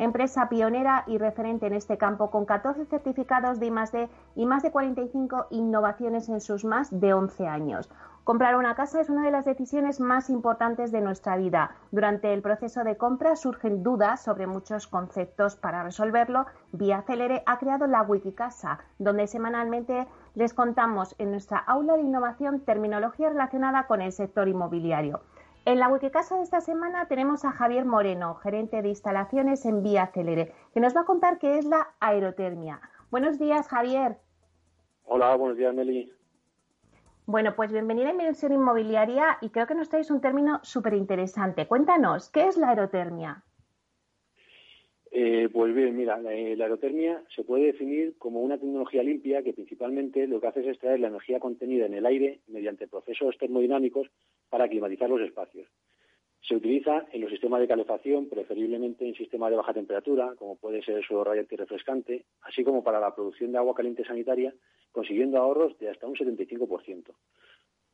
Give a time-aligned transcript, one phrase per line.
[0.00, 4.70] empresa pionera y referente en este campo con 14 certificados de I+D y más de
[4.70, 7.90] 45 innovaciones en sus más de 11 años.
[8.24, 11.72] Comprar una casa es una de las decisiones más importantes de nuestra vida.
[11.90, 15.56] Durante el proceso de compra surgen dudas sobre muchos conceptos.
[15.56, 21.96] Para resolverlo, Vía Celere ha creado la Wikicasa, donde semanalmente les contamos en nuestra aula
[21.96, 25.20] de innovación terminología relacionada con el sector inmobiliario.
[25.66, 30.06] En la Wikicasa de esta semana tenemos a Javier Moreno, gerente de instalaciones en Vía
[30.06, 32.80] Celere, que nos va a contar qué es la aerotermia.
[33.10, 34.16] Buenos días, Javier.
[35.04, 36.10] Hola, buenos días, Meli.
[37.26, 41.68] Bueno, pues bienvenida a Inversión Inmobiliaria y creo que nos traéis un término súper interesante.
[41.68, 43.44] Cuéntanos, ¿qué es la aerotermia?
[45.22, 49.52] Eh, pues bien, mira, la, la, aerotermia se puede definir como una tecnología limpia que
[49.52, 54.08] principalmente lo que hace es extraer la energía contenida en el aire mediante procesos termodinámicos
[54.48, 55.68] para climatizar los espacios.
[56.40, 60.82] Se utiliza en los sistemas de calefacción, preferiblemente en sistemas de baja temperatura, como puede
[60.82, 64.54] ser el suelo radiante y refrescante, así como para la producción de agua caliente sanitaria,
[64.90, 67.12] consiguiendo ahorros de hasta un 75%.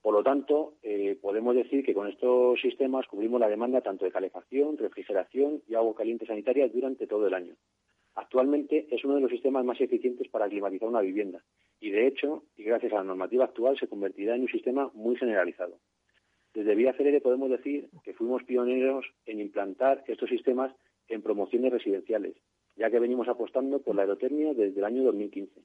[0.06, 4.12] Por lo tanto, eh, podemos decir que con estos sistemas cubrimos la demanda tanto de
[4.12, 7.56] calefacción, refrigeración y agua caliente sanitaria durante todo el año.
[8.14, 11.42] Actualmente es uno de los sistemas más eficientes para climatizar una vivienda
[11.80, 15.16] y, de hecho, y gracias a la normativa actual, se convertirá en un sistema muy
[15.16, 15.80] generalizado.
[16.54, 20.72] Desde Vía Celere podemos decir que fuimos pioneros en implantar estos sistemas
[21.08, 22.36] en promociones residenciales,
[22.76, 25.62] ya que venimos apostando por la aerotermia desde el año 2015.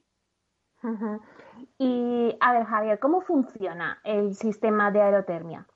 [1.77, 5.67] Y, a ver, Javier, ¿cómo funciona el sistema de aerotermia?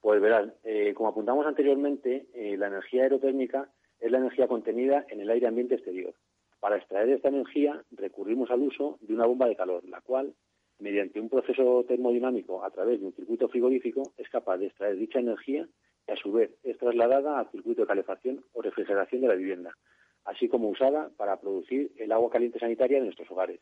[0.00, 5.20] Pues verás, eh, como apuntamos anteriormente, eh, la energía aerotérmica es la energía contenida en
[5.20, 6.14] el aire ambiente exterior.
[6.60, 10.34] Para extraer esta energía recurrimos al uso de una bomba de calor, la cual
[10.78, 15.18] mediante un proceso termodinámico a través de un circuito frigorífico, es capaz de extraer dicha
[15.18, 15.66] energía
[16.06, 19.72] y a su vez es trasladada al circuito de calefacción o refrigeración de la vivienda,
[20.24, 23.60] así como usada para producir el agua caliente sanitaria de nuestros hogares.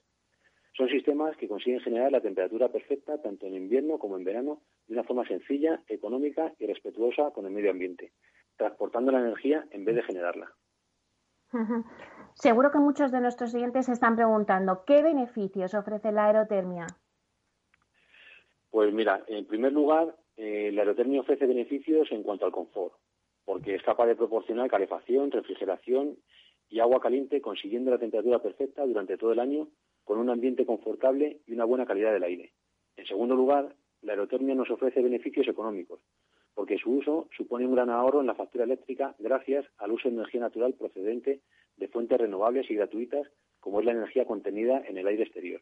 [0.74, 4.94] Son sistemas que consiguen generar la temperatura perfecta tanto en invierno como en verano de
[4.94, 8.12] una forma sencilla, económica y respetuosa con el medio ambiente,
[8.56, 10.50] transportando la energía en vez de generarla.
[12.34, 16.86] Seguro que muchos de nuestros clientes se están preguntando qué beneficios ofrece la aerotermia.
[18.70, 22.94] Pues mira, en primer lugar, eh, la aerotermia ofrece beneficios en cuanto al confort,
[23.44, 26.16] porque es capaz de proporcionar calefacción, refrigeración
[26.72, 29.68] y agua caliente consiguiendo la temperatura perfecta durante todo el año
[30.04, 32.54] con un ambiente confortable y una buena calidad del aire.
[32.96, 36.00] En segundo lugar, la aerotermia nos ofrece beneficios económicos,
[36.54, 40.14] porque su uso supone un gran ahorro en la factura eléctrica gracias al uso de
[40.14, 41.40] energía natural procedente
[41.76, 43.28] de fuentes renovables y gratuitas,
[43.60, 45.60] como es la energía contenida en el aire exterior.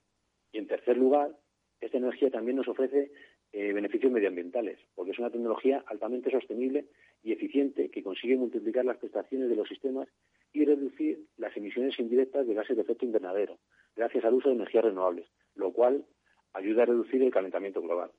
[0.53, 1.37] Y en tercer lugar,
[1.81, 3.11] esta energía también nos ofrece
[3.53, 6.87] eh, beneficios medioambientales, porque es una tecnología altamente sostenible
[7.25, 10.09] y eficiente que consigue multiplicar las prestaciones de los sistemas
[10.53, 13.59] y reducir las emisiones indirectas de gases de efecto invernadero,
[13.97, 16.05] gracias al uso de energías renovables, lo cual
[16.53, 18.11] ayuda a reducir el calentamiento global.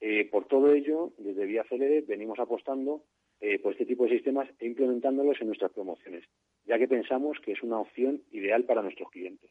[0.00, 3.04] Eh, por todo ello, desde Vía Celere venimos apostando
[3.40, 6.24] eh, por este tipo de sistemas e implementándolos en nuestras promociones,
[6.64, 9.50] ya que pensamos que es una opción ideal para nuestros clientes.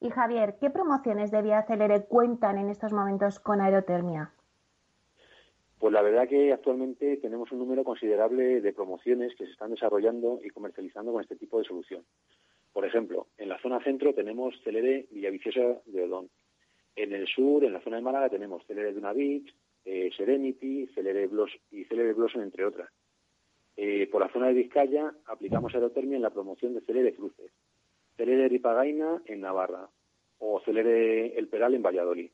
[0.00, 4.32] Y Javier, ¿qué promociones de Vía Celere cuentan en estos momentos con aerotermia?
[5.82, 10.38] Pues la verdad que actualmente tenemos un número considerable de promociones que se están desarrollando
[10.40, 12.04] y comercializando con este tipo de solución.
[12.72, 16.30] Por ejemplo, en la zona centro tenemos Celere Villaviciosa de Odón.
[16.94, 19.52] En el sur, en la zona de Málaga, tenemos Celere Duna Beach,
[19.84, 22.88] eh, Serenity, Celere Bloss y Celere Blossom, entre otras.
[23.76, 27.50] Eh, por la zona de Vizcaya aplicamos aerotermia en la promoción de Celere Cruces.
[28.16, 29.88] Celere Ripagaina en Navarra
[30.38, 32.30] o Celere El Peral en Valladolid.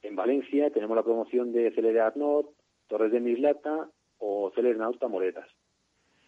[0.00, 2.54] En Valencia tenemos la promoción de Celere Arnott,
[2.88, 3.88] Torres de Mislata
[4.18, 5.48] o Celere Nauta Moretas.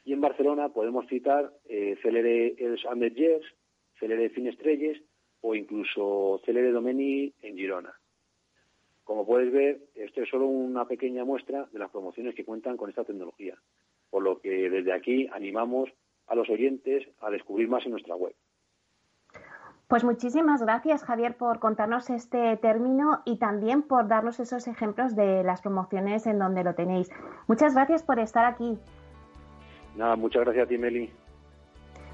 [0.04, 3.46] Y en Barcelona podemos citar eh, Celere Els Ametllers,
[3.98, 5.02] Celere Finestrelles
[5.40, 7.94] o incluso Celere Domeni en Girona.
[9.04, 12.88] Como puedes ver, esto es solo una pequeña muestra de las promociones que cuentan con
[12.88, 13.58] esta tecnología,
[14.08, 15.90] por lo que desde aquí animamos
[16.28, 18.34] a los oyentes a descubrir más en nuestra web.
[19.90, 25.42] Pues muchísimas gracias, Javier, por contarnos este término y también por darnos esos ejemplos de
[25.42, 27.10] las promociones en donde lo tenéis.
[27.48, 28.78] Muchas gracias por estar aquí.
[29.96, 31.12] Nada, muchas gracias a ti, Meli.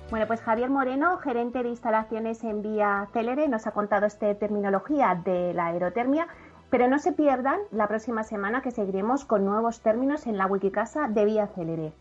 [0.09, 5.21] Bueno, pues Javier Moreno, gerente de instalaciones en Vía Célere, nos ha contado esta terminología
[5.23, 6.29] de la aerotermia.
[6.71, 11.09] Pero no se pierdan la próxima semana que seguiremos con nuevos términos en la Wikicasa
[11.09, 11.93] de Vía Célere.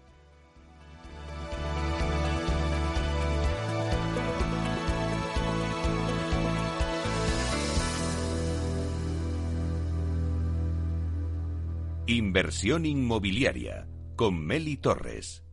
[12.16, 15.44] Inversión inmobiliaria con Meli Torres.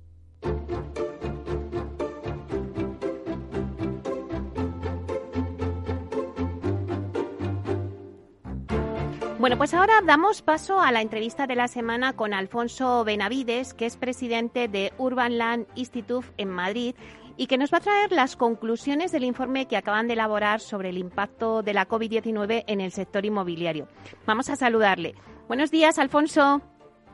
[9.40, 13.86] Bueno, pues ahora damos paso a la entrevista de la semana con Alfonso Benavides, que
[13.86, 16.94] es presidente de Urban Land Institute en Madrid
[17.36, 20.90] y que nos va a traer las conclusiones del informe que acaban de elaborar sobre
[20.90, 23.88] el impacto de la COVID-19 en el sector inmobiliario.
[24.26, 25.16] Vamos a saludarle.
[25.52, 26.62] Buenos días, Alfonso.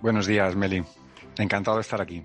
[0.00, 0.84] Buenos días, Meli.
[1.38, 2.22] Encantado de estar aquí.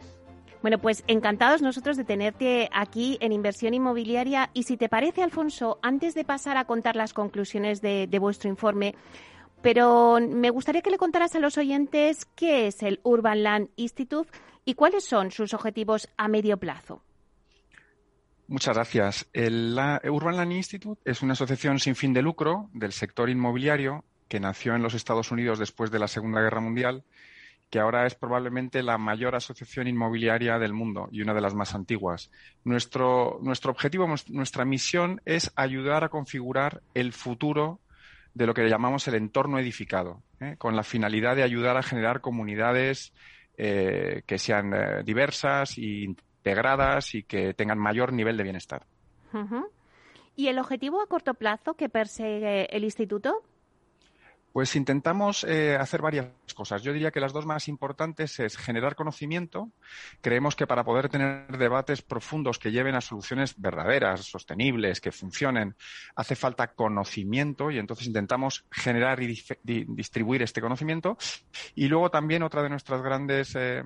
[0.61, 4.51] Bueno, pues encantados nosotros de tenerte aquí en Inversión Inmobiliaria.
[4.53, 8.47] Y si te parece, Alfonso, antes de pasar a contar las conclusiones de, de vuestro
[8.47, 8.93] informe,
[9.63, 14.29] pero me gustaría que le contaras a los oyentes qué es el Urban Land Institute
[14.65, 17.01] y cuáles son sus objetivos a medio plazo.
[18.47, 19.27] Muchas gracias.
[19.33, 24.39] El Urban Land Institute es una asociación sin fin de lucro del sector inmobiliario que
[24.39, 27.03] nació en los Estados Unidos después de la Segunda Guerra Mundial,
[27.69, 31.73] que ahora es probablemente la mayor asociación inmobiliaria del mundo y una de las más
[31.73, 32.29] antiguas.
[32.63, 37.79] Nuestro, objetivo, nuestra misión es ayudar a configurar el futuro
[38.35, 40.55] de lo que llamamos el entorno edificado, ¿eh?
[40.59, 43.11] con la finalidad de ayudar a generar comunidades
[43.57, 48.85] eh, que sean eh, diversas e integradas y que tengan mayor nivel de bienestar.
[50.35, 53.41] ¿Y el objetivo a corto plazo que persigue el instituto?
[54.53, 56.83] Pues intentamos eh, hacer varias cosas.
[56.83, 59.71] Yo diría que las dos más importantes es generar conocimiento.
[60.21, 65.75] Creemos que para poder tener debates profundos que lleven a soluciones verdaderas, sostenibles, que funcionen,
[66.15, 71.17] hace falta conocimiento y entonces intentamos generar y distribuir este conocimiento.
[71.73, 73.81] Y luego también otra de nuestras grandes eh,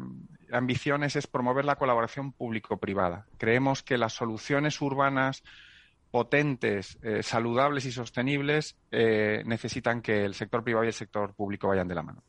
[0.51, 3.25] ambiciones es promover la colaboración público-privada.
[3.37, 5.43] Creemos que las soluciones urbanas
[6.17, 11.67] potentes, eh, saludables y sostenibles eh, necesitan que el sector privado y el sector público
[11.67, 12.23] vayan de la mano.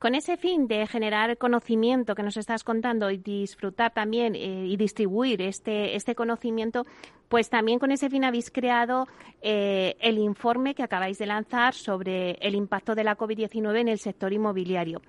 [0.00, 4.76] Con ese fin de generar conocimiento que nos estás contando y disfrutar también eh, y
[4.76, 6.82] distribuir este, este conocimiento,
[7.28, 9.06] pues también con ese fin habéis creado
[9.40, 14.32] el informe que acabáis de lanzar sobre el impacto de la COVID-19 en el sector
[14.32, 15.02] inmobiliario.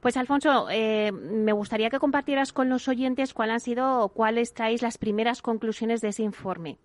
[0.00, 4.82] Pues Alfonso, me gustaría que compartieras con los oyentes cuáles han sido o cuáles traéis
[4.82, 6.78] las primeras conclusiones de ese informe.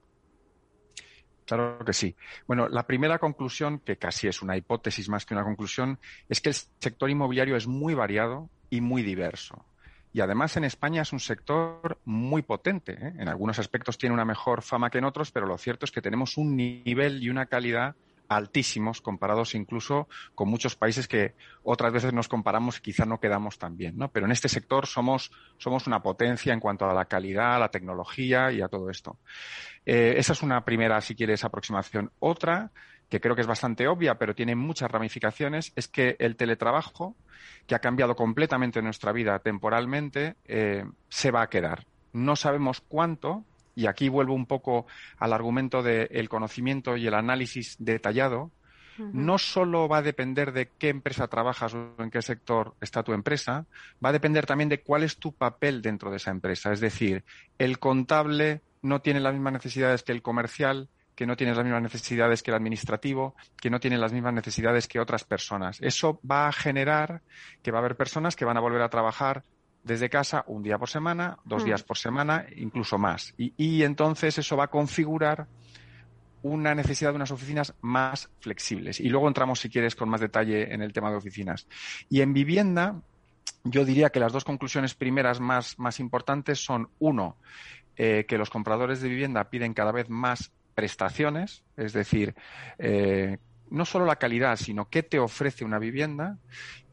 [1.45, 2.15] Claro que sí.
[2.47, 5.99] Bueno, la primera conclusión, que casi es una hipótesis más que una conclusión,
[6.29, 9.65] es que el sector inmobiliario es muy variado y muy diverso.
[10.13, 12.93] Y además en España es un sector muy potente.
[12.93, 13.13] ¿eh?
[13.17, 16.01] En algunos aspectos tiene una mejor fama que en otros, pero lo cierto es que
[16.01, 17.95] tenemos un nivel y una calidad
[18.27, 23.57] altísimos comparados incluso con muchos países que otras veces nos comparamos y quizá no quedamos
[23.57, 24.09] tan bien, ¿no?
[24.11, 27.69] Pero en este sector somos, somos una potencia en cuanto a la calidad, a la
[27.69, 29.17] tecnología y a todo esto.
[29.85, 32.11] Eh, esa es una primera, si quieres, aproximación.
[32.19, 32.71] Otra,
[33.09, 37.15] que creo que es bastante obvia, pero tiene muchas ramificaciones, es que el teletrabajo,
[37.67, 41.85] que ha cambiado completamente nuestra vida temporalmente, eh, se va a quedar.
[42.11, 43.43] No sabemos cuánto,
[43.75, 44.85] y aquí vuelvo un poco
[45.17, 48.51] al argumento del conocimiento y el análisis detallado,
[48.97, 53.13] no solo va a depender de qué empresa trabajas o en qué sector está tu
[53.13, 53.65] empresa,
[54.03, 56.71] va a depender también de cuál es tu papel dentro de esa empresa.
[56.71, 57.23] Es decir,
[57.57, 61.81] el contable no tiene las mismas necesidades que el comercial, que no tiene las mismas
[61.81, 65.79] necesidades que el administrativo, que no tiene las mismas necesidades que otras personas.
[65.81, 67.21] Eso va a generar
[67.61, 69.43] que va a haber personas que van a volver a trabajar
[69.83, 71.65] desde casa un día por semana, dos mm.
[71.65, 73.33] días por semana, incluso más.
[73.37, 75.47] Y, entonces eso va a configurar
[76.41, 78.99] una necesidad de unas oficinas más flexibles.
[78.99, 81.67] Y luego entramos, si quieres, con más detalle en el tema de oficinas.
[82.09, 83.01] Y en vivienda,
[83.63, 87.37] yo diría que las dos conclusiones primeras más, más importantes son, uno,
[87.95, 92.35] eh, que los compradores de vivienda piden cada vez más prestaciones, es decir,
[92.77, 93.37] eh,
[93.69, 96.37] no solo la calidad, sino qué te ofrece una vivienda.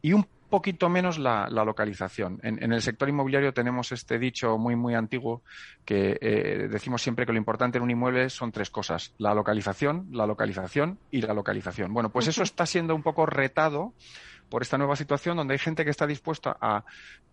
[0.03, 2.41] Y un poquito menos la, localización.
[2.43, 5.43] En, el sector inmobiliario tenemos este dicho muy, muy antiguo
[5.85, 10.09] que eh, decimos siempre que lo importante en un inmueble son tres cosas, la localización,
[10.11, 11.95] la localización y la localización.
[11.95, 13.95] Bueno, pues eso está siendo un poco retado
[14.51, 16.85] por esta nueva situación donde hay gente que está dispuesta a,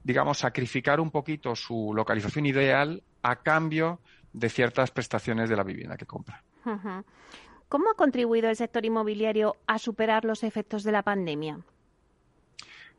[0.03, 3.99] digamos, sacrificar un poquito su localización ideal a cambio
[4.31, 6.43] de ciertas prestaciones de la vivienda que compra.
[7.69, 11.59] ¿Cómo ha contribuido el sector inmobiliario a superar los efectos de la pandemia?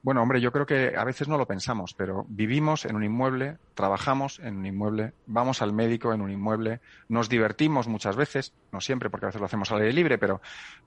[0.00, 3.58] Bueno, hombre, yo creo que a veces no lo pensamos, pero vivimos en un inmueble,
[3.74, 8.80] trabajamos en un inmueble, vamos al médico en un inmueble, nos divertimos muchas veces, no
[8.80, 10.40] siempre porque a veces lo hacemos al aire libre, pero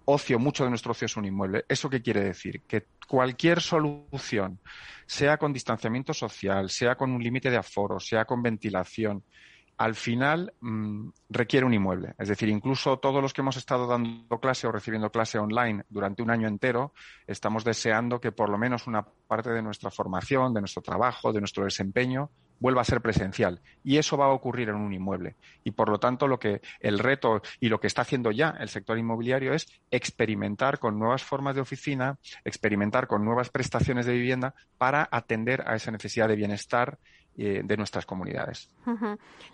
[0.06, 1.66] ocio, mucho de nuestro ocio es un inmueble.
[1.68, 2.62] ¿Eso qué quiere decir?
[2.62, 4.60] Que cualquier solución,
[5.06, 9.24] sea con distanciamiento social, sea con un límite de aforo, sea con ventilación,
[9.78, 12.14] al final mm, requiere un inmueble.
[12.18, 16.22] Es decir, incluso todos los que hemos estado dando clase o recibiendo clase online durante
[16.22, 16.94] un año entero,
[17.28, 21.40] estamos deseando que por lo menos una parte de nuestra formación, de nuestro trabajo, de
[21.40, 22.30] nuestro desempeño,
[22.62, 23.60] vuelva a ser presencial.
[23.84, 25.36] Y eso va a ocurrir en un inmueble.
[25.64, 28.70] Y por lo tanto, lo que el reto y lo que está haciendo ya el
[28.70, 34.54] sector inmobiliario es experimentar con nuevas formas de oficina, experimentar con nuevas prestaciones de vivienda
[34.78, 37.00] para atender a esa necesidad de bienestar
[37.38, 38.70] eh, de nuestras comunidades.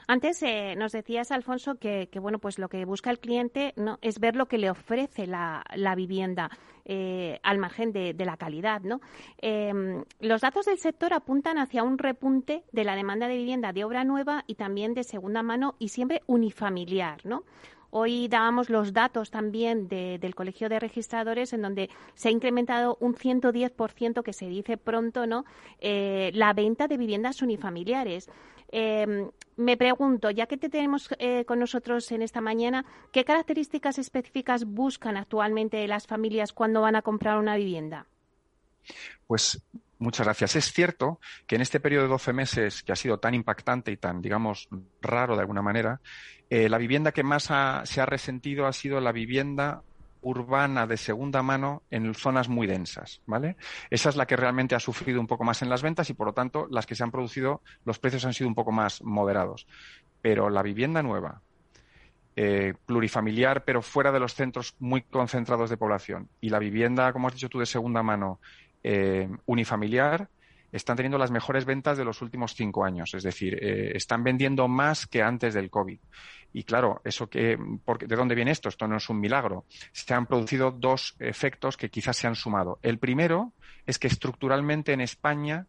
[0.07, 4.19] Antes eh, nos decías, Alfonso, que, bueno, pues lo que busca el cliente no es
[4.19, 5.63] ver lo que le ofrece la,
[5.95, 6.49] vivienda
[6.85, 8.99] eh, al margen de, la calidad, ¿no?
[9.37, 13.83] Em, los datos del sector apuntan hacia un repunte de la demanda de vivienda de
[13.83, 17.43] obra nueva y también de segunda mano y siempre unifamiliar, ¿no?
[17.89, 23.15] Hoy dábamos los datos también del Colegio de Registradores en donde se ha incrementado un
[23.15, 25.45] 110%, que se dice pronto, ¿no?
[25.79, 28.29] Eh, la venta de viviendas unifamiliares.
[28.69, 33.97] Em, me pregunto, ya que te tenemos eh, con nosotros en esta mañana, ¿qué características
[33.97, 38.05] específicas buscan actualmente las familias cuando van a comprar una vivienda?
[39.25, 39.61] Pues
[39.99, 40.55] Muchas gracias.
[40.55, 43.97] Es cierto que en este periodo de 12 meses, que ha sido tan impactante y
[43.97, 44.69] tan, digamos,
[45.01, 46.01] raro de alguna manera,
[46.49, 47.49] eh, la vivienda que más
[47.83, 49.81] se ha resentido ha sido la vivienda
[50.21, 53.55] urbana de segunda mano en zonas muy densas, ¿vale?
[53.89, 56.27] Esa es la que realmente ha sufrido un poco más en las ventas y, por
[56.27, 59.67] lo tanto, las que se han producido, los precios han sido un poco más moderados.
[60.21, 61.41] Pero la vivienda nueva,
[62.35, 67.27] eh, plurifamiliar, pero fuera de los centros muy concentrados de población, y la vivienda, como
[67.27, 68.39] has dicho tú, de segunda mano,
[68.83, 70.29] eh, unifamiliar
[70.71, 73.13] están teniendo las mejores ventas de los últimos cinco años.
[73.13, 75.99] Es decir, eh, están vendiendo más que antes del COVID.
[76.53, 78.69] Y claro, eso que, porque, ¿de dónde viene esto?
[78.69, 79.65] Esto no es un milagro.
[79.91, 82.79] Se han producido dos efectos que quizás se han sumado.
[82.81, 83.53] El primero
[83.85, 85.67] es que estructuralmente en España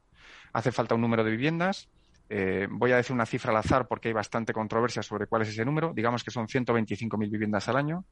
[0.53, 1.89] hace falta un número de viviendas.
[2.31, 5.49] Eh, voy a decir una cifra al azar porque hay bastante controversia sobre cuál es
[5.49, 5.93] ese número.
[5.95, 8.05] Digamos que son 125.000 viviendas al año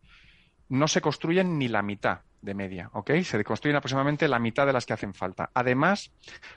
[0.69, 3.13] no se construyen ni la mitad de media, ¿ok?
[3.23, 5.51] Se construyen aproximadamente la mitad de las que hacen falta.
[5.55, 6.13] Además,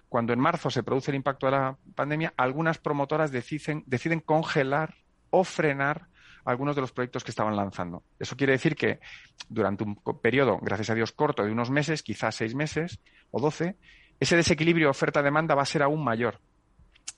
[0.08, 4.96] cuando en marzo se produce el impacto de la pandemia, algunas promotoras deciden, congelar
[5.30, 6.08] o frenar
[6.46, 8.04] algunos de los proyectos que estaban lanzando.
[8.20, 9.00] Eso quiere decir que
[9.48, 13.00] durante un periodo, gracias a Dios, corto de unos meses, quizás seis meses
[13.32, 13.76] o doce,
[14.20, 16.40] ese desequilibrio oferta-demanda va a ser aún mayor.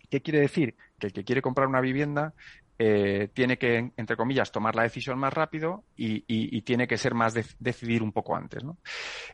[0.10, 0.75] ¿Qué quiere decir?
[1.00, 2.33] Que el que quiere comprar una vivienda
[2.83, 7.35] eh, tiene que, entre comillas, tomar la decisión más rápido y, tiene que ser más
[7.59, 8.63] decidir un poco antes.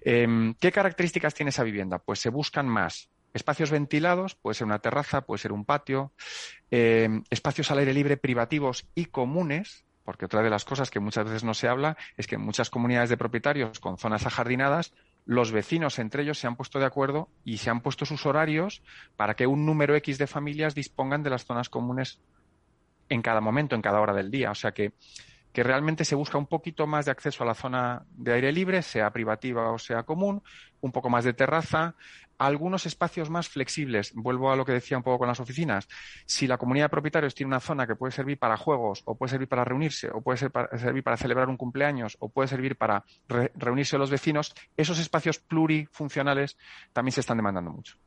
[0.01, 1.99] Em, ¿Qué características tiene esa vivienda?
[1.99, 6.11] Pues se buscan más espacios ventilados, puede ser una terraza, puede ser un patio,
[6.71, 11.23] em, espacios al aire libre privativos y comunes, porque otra de las cosas que muchas
[11.23, 14.93] veces no se habla es que en muchas comunidades de propietarios con zonas ajardinadas,
[15.25, 18.81] los vecinos entre ellos se han puesto de acuerdo y se han puesto sus horarios
[19.15, 22.19] para que un número X de familias dispongan de las zonas comunes
[23.09, 24.51] en cada momento, en cada hora del día.
[24.51, 24.93] O sea que,
[25.53, 28.81] que realmente se busca un poquito más de acceso a la zona de aire libre,
[28.81, 30.43] sea privativa o sea común,
[30.81, 31.95] un poco más de terraza,
[32.37, 34.13] algunos espacios más flexibles.
[34.13, 35.87] Vuelvo a lo que decía un poco con las oficinas.
[36.25, 39.31] Si la comunidad de propietarios tiene una zona que puede servir para juegos, o puede
[39.31, 43.97] servir para reunirse, o puede servir para celebrar un cumpleaños, o puede servir para reunirse
[43.97, 46.57] los vecinos, esos espacios plurifuncionales
[46.93, 47.97] también se están demandando mucho.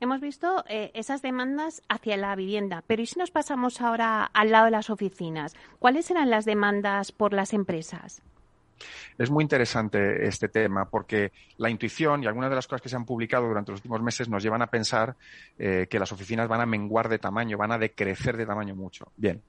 [0.00, 4.50] Hemos visto eh, esas demandas hacia la vivienda, pero ¿y si nos pasamos ahora al
[4.50, 5.54] lado de las oficinas?
[5.78, 8.22] ¿Cuáles eran las demandas por las empresas?
[9.18, 12.96] Es muy interesante este tema porque la intuición y algunas de las cosas que se
[12.96, 15.16] han publicado durante los últimos meses nos llevan a pensar
[15.58, 19.10] eh, que las oficinas van a menguar de tamaño, van a decrecer de tamaño mucho.
[19.16, 19.42] Bien,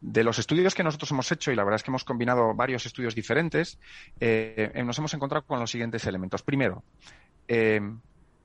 [0.00, 2.86] de los estudios que nosotros hemos hecho, y la verdad es que hemos combinado varios
[2.86, 3.78] estudios diferentes,
[4.20, 6.42] eh, nos hemos encontrado con los siguientes elementos.
[6.42, 6.84] Primero,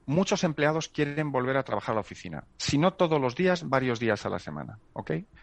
[0.06, 2.44] muchos empleados quieren volver a trabajar a la oficina.
[2.58, 4.80] Si no todos los días, varios días a la semana.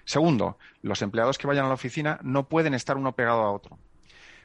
[0.04, 3.78] Segundo, los empleados que vayan a la oficina no pueden estar uno pegado a otro.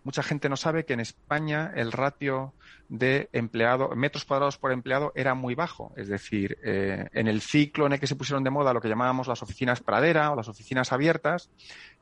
[0.03, 2.53] Mucha gente no sabe que en España el ratio
[2.87, 5.91] de empleado, metros cuadrados por empleado era muy bajo.
[5.97, 8.87] Es decir, eh, en el ciclo en el que se pusieron de moda lo que
[8.87, 11.49] llamábamos las oficinas pradera o las oficinas abiertas,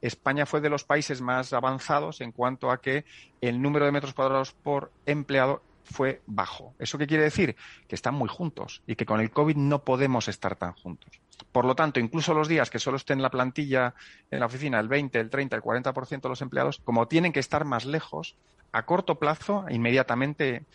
[0.02, 3.06] España fue de los países más avanzados en cuanto a que
[3.42, 6.76] el número de metros cuadrados por empleado fue bajo.
[6.80, 7.56] ¿Eso qué quiere decir?
[7.88, 11.22] Que están muy juntos y que con el COVID no podemos estar tan juntos.
[11.52, 13.94] Por lo tanto, incluso los días que solo estén en la plantilla
[14.32, 17.40] en la oficina el 20, el 30, el 40% de los empleados, como tienen que
[17.40, 18.36] estar más lejos,
[18.72, 20.66] a corto plazo, inmediatamente,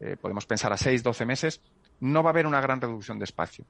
[0.00, 1.60] eh, podemos pensar a 6, 12 meses,
[2.00, 3.64] no va a haber una gran reducción de espacio.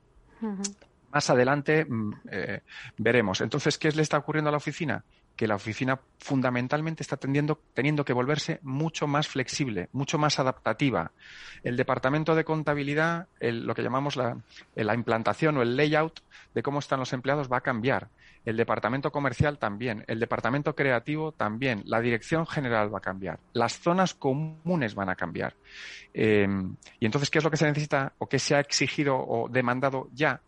[1.10, 2.60] Más adelante mm, eh,
[2.98, 3.40] veremos.
[3.40, 5.04] Entonces, ¿qué le está ocurriendo a la oficina?
[5.38, 11.12] Que la oficina fundamentalmente está teniendo que volverse mucho más flexible, mucho más adaptativa.
[11.62, 14.36] El departamento de contabilidad, lo que llamamos la,
[14.74, 16.20] la implantación o el layout
[16.54, 18.10] de cómo están los empleados va a cambiar
[18.48, 23.78] el departamento comercial también, el departamento creativo también, la dirección general va a cambiar, las
[23.78, 25.54] zonas comunes van a cambiar.
[26.14, 29.48] Em, y entonces, ¿qué es lo que se necesita o qué se ha exigido o
[29.50, 30.40] demandado ya?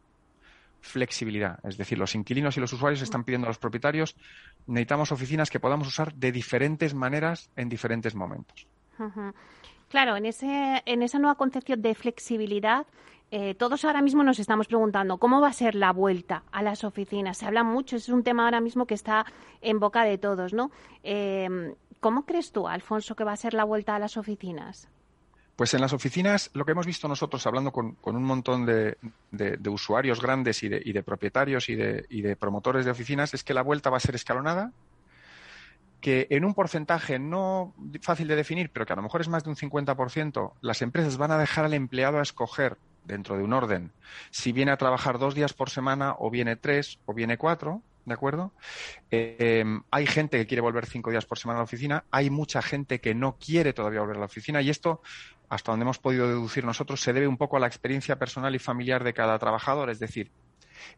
[0.80, 1.58] Flexibilidad.
[1.64, 4.16] Es decir, los inquilinos y los usuarios están pidiendo a los propietarios,
[4.66, 8.66] necesitamos oficinas que podamos usar de diferentes maneras en diferentes momentos.
[9.88, 12.86] Claro, en, ese, en esa nueva concepción de flexibilidad,
[13.30, 16.84] eh, todos ahora mismo nos estamos preguntando cómo va a ser la vuelta a las
[16.84, 17.38] oficinas.
[17.38, 19.24] Se habla mucho, es un tema ahora mismo que está
[19.60, 20.70] en boca de todos, ¿no?
[21.02, 24.88] Em, ¿Cómo crees tú, Alfonso, que va a ser la vuelta a las oficinas?
[25.60, 28.96] Pues en las oficinas, lo que hemos visto nosotros hablando con, un montón de,
[29.68, 33.98] usuarios grandes y de, propietarios y de, promotores de oficinas es que la vuelta va
[33.98, 34.72] a ser escalonada,
[36.00, 39.44] que en un porcentaje no fácil de definir, pero que a lo mejor es más
[39.44, 43.52] de un 50%, las empresas van a dejar al empleado a escoger dentro de un
[43.52, 43.92] orden.
[44.30, 48.14] Si viene a trabajar dos días por semana, o viene tres, o viene cuatro, ¿de
[48.14, 48.52] acuerdo?
[49.10, 52.62] Eh, hay gente que quiere volver cinco días por semana a la oficina, hay mucha
[52.62, 55.02] gente que no quiere todavía volver a la oficina y esto,
[55.50, 58.60] hasta donde hemos podido deducir nosotros, se debe un poco a la experiencia personal y
[58.60, 59.90] familiar de cada trabajador.
[59.90, 60.30] Es decir,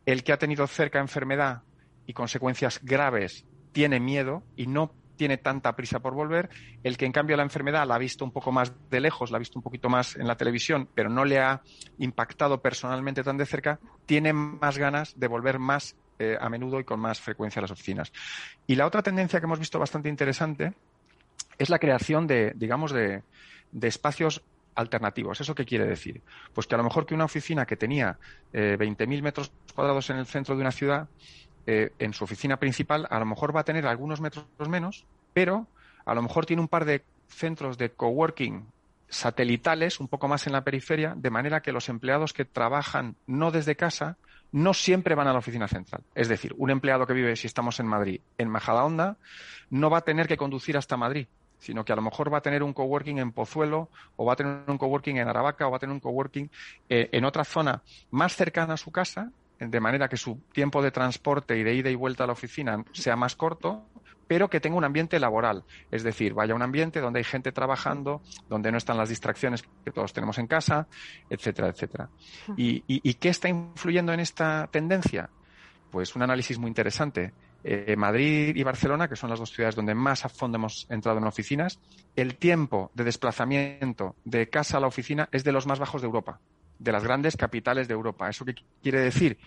[0.05, 1.63] el que ha tenido cerca enfermedad
[2.07, 6.51] y consecuencias graves tiene miedo y no tiene tanta prisa por volver,
[6.83, 9.37] el que en cambio la enfermedad la ha visto un poco más de lejos, la
[9.37, 11.63] ha visto un poquito más en la televisión, pero no le ha
[11.99, 16.85] impactado personalmente tan de cerca, tiene más ganas de volver más eh, a menudo y
[16.85, 18.13] con más frecuencia a las oficinas.
[18.67, 20.75] Y la otra tendencia que hemos visto bastante interesante
[21.57, 23.23] es la creación de, digamos, de,
[23.81, 24.43] espacios
[24.75, 25.41] alternativos.
[25.41, 26.23] ¿Eso qué quiere decir?
[26.55, 28.19] Pues que a lo mejor que una oficina que tenía
[28.53, 31.09] eh, 20.000 metros cuadrados en el centro de una ciudad
[31.67, 35.67] eh, en su oficina principal a lo mejor va a tener algunos metros menos, pero
[36.05, 38.67] a lo mejor tiene un par de centros de coworking
[39.09, 43.51] satelitales un poco más en la periferia, de manera que los empleados que trabajan no
[43.51, 44.17] desde casa
[44.53, 46.03] no siempre van a la oficina central.
[46.15, 49.17] Es decir, un empleado que vive, si estamos en Madrid, en Majadahonda,
[49.71, 51.27] no va a tener que conducir hasta Madrid,
[51.63, 54.37] sino que a lo mejor va a tener un coworking en Pozuelo, o va a
[54.37, 56.51] tener un coworking en Aravaca, o va a tener un coworking
[56.89, 60.91] eh, en otra zona más cercana a su casa, de manera que su tiempo de
[60.91, 63.85] transporte y de ida y vuelta a la oficina sea más corto,
[64.27, 65.63] pero que tenga un ambiente laboral.
[65.93, 69.63] Es decir, vaya a un ambiente donde hay gente trabajando, donde no están las distracciones
[69.85, 70.89] que todos tenemos en casa,
[71.31, 72.09] etcétera, etcétera.
[72.57, 75.31] ¿Y, qué está influyendo en esta tendencia?
[75.93, 77.33] Pues un análisis muy interesante.
[77.65, 81.19] Eh, Madrid y Barcelona, que son las dos ciudades donde más a fondo hemos entrado
[81.19, 81.79] en oficinas,
[82.17, 86.07] el tiempo de desplazamiento de casa a la oficina es de los más bajos de
[86.07, 86.41] Europa
[86.83, 88.29] de las grandes capitales de Europa.
[88.29, 89.39] ¿Eso qué quiere decir?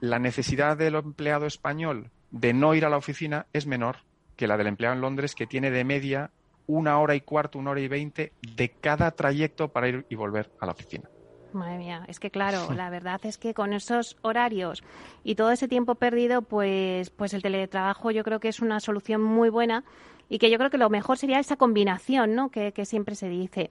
[0.00, 3.98] La necesidad del empleado español de no ir a la oficina es menor
[4.36, 6.30] que la del empleado en Londres, que tiene de media
[6.66, 10.50] una hora y cuarto, una hora y veinte de cada trayecto para ir y volver
[10.60, 11.08] a la oficina.
[11.54, 14.82] Madre mía, es que claro, la verdad es que con esos horarios
[15.24, 19.22] y todo ese tiempo perdido, pues, pues el teletrabajo yo creo que es una solución
[19.22, 19.84] muy buena
[20.30, 22.50] y que yo creo que lo mejor sería esa combinación ¿no?
[22.50, 23.68] que, siempre se dice.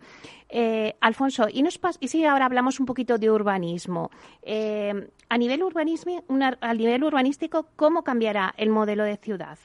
[0.49, 4.11] Eh, Alfonso, y, nos y si ahora hablamos un poquito de urbanismo,
[4.43, 6.23] eh, a, nivel urbanismo,
[6.61, 9.57] a nivel urbanístico, ¿cómo cambiará el modelo de ciudad?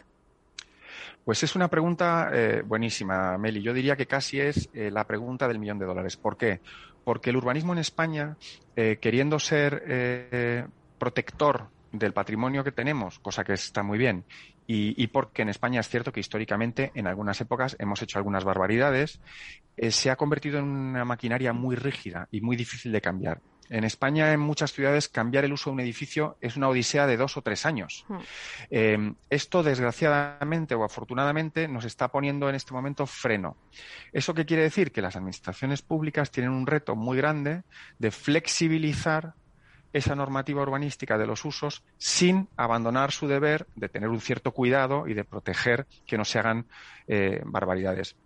[1.25, 3.61] Pues es una pregunta eh, buenísima, Meli.
[3.61, 6.17] Yo diría que casi es la pregunta del millón de dólares.
[6.17, 6.61] ¿Por qué?
[7.05, 8.37] Porque el urbanismo en España,
[8.75, 14.25] queriendo ser protector del patrimonio que tenemos, cosa que está muy bien,
[14.67, 19.21] y, porque en España es cierto que históricamente en algunas épocas hemos hecho algunas barbaridades,
[19.77, 23.41] eh, se ha convertido en una maquinaria muy rígida y muy difícil de cambiar.
[23.71, 27.17] En España, en muchas ciudades, cambiar el uso de un edificio es una odisea de
[27.17, 28.05] dos o tres años.
[28.09, 28.19] Hmm.
[28.71, 33.57] Eh, esto, desgraciadamente o afortunadamente, nos está poniendo en este momento freno.
[34.13, 34.93] ¿Eso qué quiere decir?
[34.93, 37.63] Que las administraciones públicas tienen un reto muy grande
[37.99, 39.35] de flexibilizar
[39.95, 45.07] esa normativa urbanística de los usos sin abandonar su deber de tener un cierto cuidado
[45.07, 46.67] y de proteger que no se hagan
[47.07, 48.17] eh, barbaridades.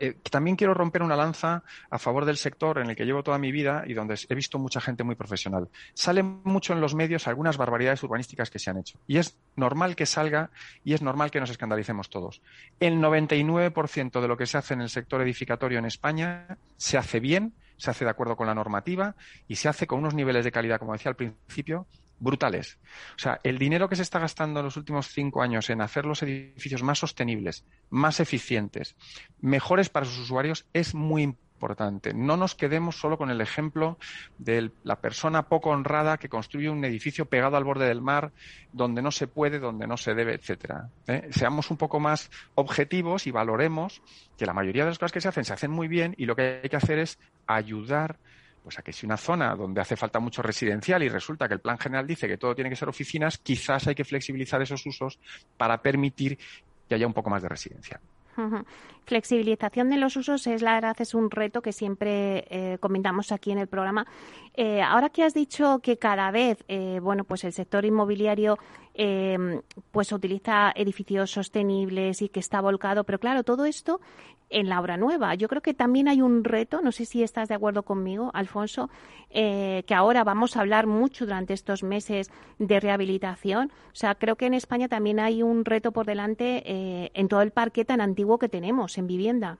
[0.00, 3.38] Eh, también quiero romper una lanza a favor del sector en el que llevo toda
[3.38, 5.68] mi vida y donde he visto mucha gente muy profesional.
[5.92, 8.98] Salen mucho en los medios algunas barbaridades urbanísticas que se han hecho.
[9.06, 10.50] Y es normal que salga
[10.84, 12.40] y es normal que nos escandalicemos todos.
[12.80, 17.20] El 99% de lo que se hace en el sector edificatorio en España se hace
[17.20, 19.16] bien se hace de acuerdo con la normativa
[19.48, 21.86] y se hace con unos niveles de calidad, como decía al principio,
[22.20, 22.78] brutales.
[23.16, 26.04] O sea, el dinero que se está gastando en los últimos cinco años en hacer
[26.04, 28.94] los edificios más sostenibles, más eficientes,
[29.40, 31.22] mejores para sus usuarios, es muy
[31.60, 32.14] importante.
[32.14, 33.98] No nos quedemos solo con el ejemplo
[34.38, 38.32] de la persona poco honrada que construye un edificio pegado al borde del mar,
[38.72, 40.88] donde no se puede, donde no se debe, etcétera.
[41.06, 41.28] ¿eh?
[41.32, 44.00] Seamos un poco más objetivos y valoremos
[44.38, 46.34] que la mayoría de las cosas que se hacen se hacen muy bien y lo
[46.34, 48.16] que hay que hacer es ayudar
[48.62, 51.60] pues a que si una zona donde hace falta mucho residencial y resulta que el
[51.60, 55.18] plan general dice que todo tiene que ser oficinas, quizás hay que flexibilizar esos usos
[55.56, 56.38] para permitir
[56.88, 58.00] que haya un poco más de residencia.
[59.04, 63.50] Flexibilización de los usos es la verdad es un reto que siempre eh, comentamos aquí
[63.50, 64.06] en el programa.
[64.54, 68.58] Eh, ahora que has dicho que cada vez, eh, bueno, pues el sector inmobiliario
[69.92, 73.98] pues utiliza edificios sostenibles y que está volcado, pero claro, todo esto
[74.50, 75.34] en la obra nueva.
[75.34, 78.90] Yo creo que también hay un reto, no sé si estás de acuerdo conmigo, Alfonso,
[79.30, 83.72] eh, que ahora vamos a hablar mucho durante estos meses de rehabilitación.
[83.92, 87.42] O sea, creo que en España también hay un reto por delante eh, en todo
[87.42, 89.58] el parque tan antiguo que tenemos en vivienda.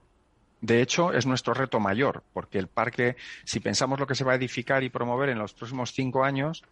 [0.59, 4.33] De hecho, es nuestro reto mayor, porque el parque, si pensamos lo que se va
[4.33, 6.63] a edificar y promover en los próximos cinco años,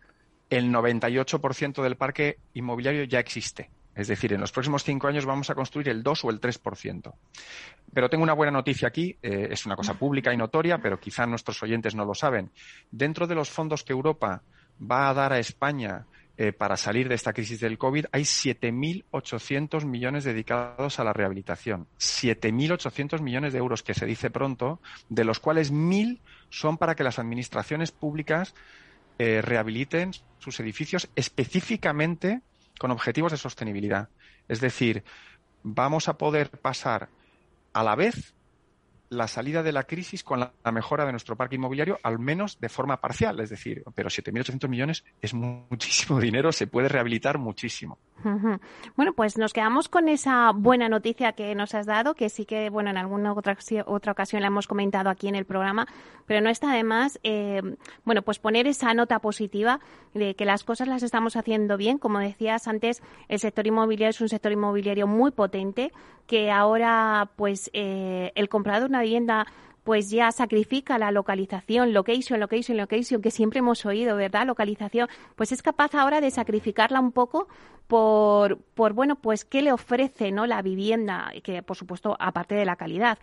[0.51, 3.71] el 98% del parque inmobiliario ya existe.
[3.95, 7.13] Es decir, en los próximos cinco años vamos a construir el 2 o el 3%.
[7.93, 11.25] Pero tengo una buena noticia aquí, eh, es una cosa pública y notoria, pero quizá
[11.25, 12.51] nuestros oyentes no lo saben.
[12.91, 14.43] Dentro de los fondos que Europa
[14.79, 16.05] va a dar a España
[16.37, 21.87] eh, para salir de esta crisis del COVID, hay 7.800 millones dedicados a la rehabilitación.
[21.99, 27.03] 7.800 millones de euros, que se dice pronto, de los cuales 1.000 son para que
[27.03, 28.55] las administraciones públicas
[29.17, 32.41] eh, rehabiliten sus edificios específicamente
[32.79, 34.09] con objetivos de sostenibilidad.
[34.47, 35.03] Es decir,
[35.61, 37.11] vamos a poder pasar
[37.73, 38.33] a la vez
[39.09, 42.69] la salida de la crisis con la, mejora de nuestro parque inmobiliario, al menos de
[42.69, 43.39] forma parcial.
[43.39, 45.33] Es decir, pero 7.800 millones es
[45.69, 47.97] muchísimo dinero, se puede rehabilitar muchísimo.
[48.97, 52.69] Bueno, pues nos quedamos con esa buena noticia que nos has dado, que sí que,
[52.69, 55.87] bueno, en alguna otra, otra ocasión la hemos comentado aquí en el programa,
[56.25, 57.61] pero no está de más, eh,
[58.03, 59.79] bueno, pues poner esa nota positiva
[60.13, 61.97] de que las cosas las estamos haciendo bien.
[61.97, 65.93] Como decías antes, el sector inmobiliario es un sector inmobiliario muy potente,
[66.27, 69.47] que ahora, pues, eh, el comprador una vivienda
[69.83, 74.45] pues ya sacrifica la localización, location, location, location, que siempre hemos oído, ¿verdad?
[74.45, 77.47] Localización, pues es capaz ahora de sacrificarla un poco
[77.87, 80.45] por, por bueno, pues qué le ofrece, ¿no?
[80.45, 83.17] La vivienda, que por supuesto, aparte de la calidad.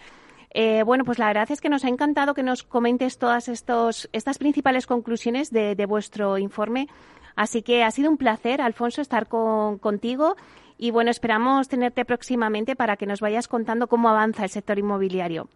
[0.50, 4.08] Eh, bueno, pues la verdad es que nos ha encantado que nos comentes todas estos,
[4.12, 6.88] estas principales conclusiones de, vuestro informe.
[7.34, 10.36] Así que ha sido un placer, Alfonso, estar contigo.
[10.78, 15.48] Y bueno, esperamos tenerte próximamente para que nos vayas contando cómo avanza el sector inmobiliario.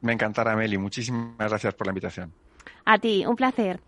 [0.00, 0.78] Me encantará, Meli.
[0.78, 2.32] Muchísimas gracias por la invitación.
[2.84, 3.80] A ti, un placer.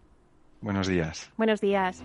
[0.60, 1.30] Buenos días.
[1.36, 2.04] Buenos días.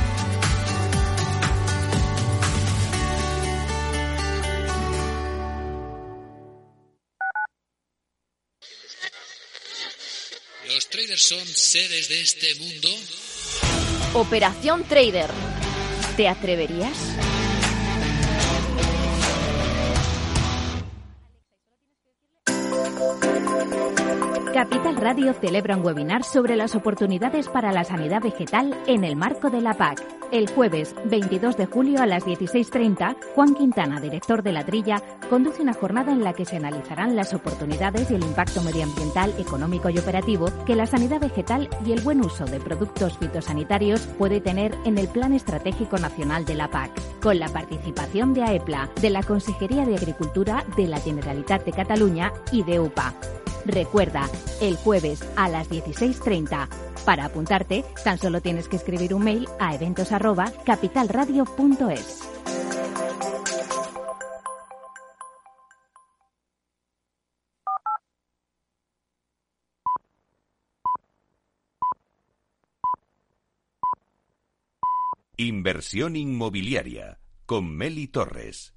[11.09, 12.47] Este?
[14.13, 15.29] Operación Trader.
[16.15, 16.97] ¿Te atreverías?
[24.53, 29.49] Capital Radio celebra un webinar sobre las oportunidades para la sanidad vegetal en el marco
[29.49, 30.20] de la PAC.
[30.31, 35.61] El jueves 22 de julio a las 16.30, Juan Quintana, director de La Trilla, conduce
[35.61, 39.99] una jornada en la que se analizarán las oportunidades y el impacto medioambiental, económico y
[39.99, 44.97] operativo que la sanidad vegetal y el buen uso de productos fitosanitarios puede tener en
[44.97, 49.85] el Plan Estratégico Nacional de la PAC, con la participación de AEPLA, de la Consejería
[49.85, 53.13] de Agricultura de la Generalitat de Cataluña y de UPA.
[53.65, 54.29] Recuerda,
[54.61, 56.69] el jueves a las 16.30
[57.05, 59.73] para apuntarte, tan solo tienes que escribir un mail a
[60.21, 62.21] arroba capitalradio.es.
[75.37, 78.75] Inversión inmobiliaria con Meli Torres.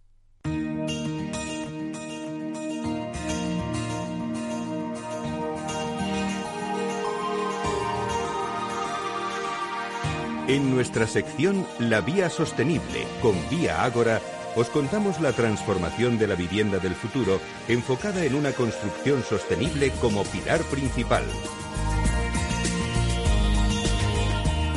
[10.47, 14.21] En nuestra sección La Vía Sostenible con Vía Ágora,
[14.55, 20.23] os contamos la transformación de la vivienda del futuro enfocada en una construcción sostenible como
[20.25, 21.25] pilar principal.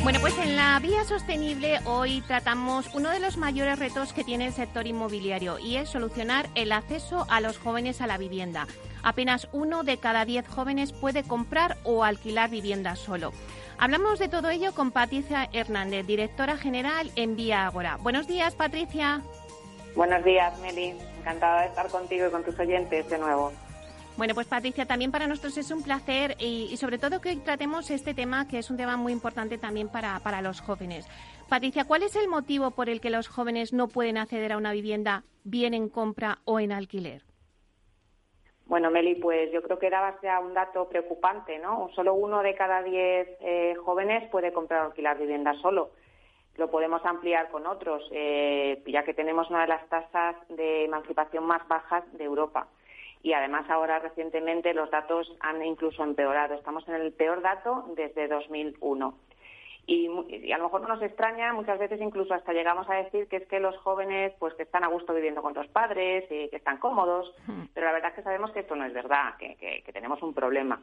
[0.02, 4.46] Bueno, pues en la vía sostenible hoy tratamos uno de los mayores retos que tiene
[4.46, 8.66] el sector inmobiliario y es solucionar el acceso a los jóvenes a la vivienda.
[9.02, 13.32] Apenas uno de cada diez jóvenes puede comprar o alquilar vivienda solo.
[13.80, 17.96] Hablamos de todo ello con Patricia Hernández, directora general en Vía Agora.
[18.02, 19.22] Buenos días, Patricia.
[19.94, 20.94] Buenos días, Meli.
[21.20, 23.52] Encantada de estar contigo y con tus oyentes de nuevo.
[24.16, 27.88] Bueno, pues Patricia, también para nosotros es un placer y, sobre todo que hoy tratemos
[27.90, 31.06] este tema que es un tema muy importante también para, para los jóvenes.
[31.48, 34.72] Patricia, ¿cuál es el motivo por el que los jóvenes no pueden acceder a una
[34.72, 37.27] vivienda bien en compra o en alquiler?
[38.68, 41.88] Bueno, Meli, pues yo creo que dabas ya un dato preocupante, ¿no?
[41.94, 45.92] Solo uno de cada diez eh, jóvenes puede comprar o alquilar vivienda solo.
[46.56, 51.46] Lo podemos ampliar con otros, eh, ya que tenemos una de las tasas de emancipación
[51.46, 52.68] más bajas de Europa.
[53.22, 56.54] Y además ahora recientemente los datos han incluso empeorado.
[56.54, 59.14] Estamos en el peor dato desde 2001.
[59.90, 60.06] Y,
[60.52, 63.46] a lo mejor no nos extraña, muchas veces incluso hasta llegamos a decir que es
[63.48, 66.76] que los jóvenes pues que están a gusto viviendo con los padres y que están
[66.76, 67.68] cómodos, hmm.
[67.72, 70.78] pero la verdad es que sabemos que esto no es verdad, que, tenemos un problema.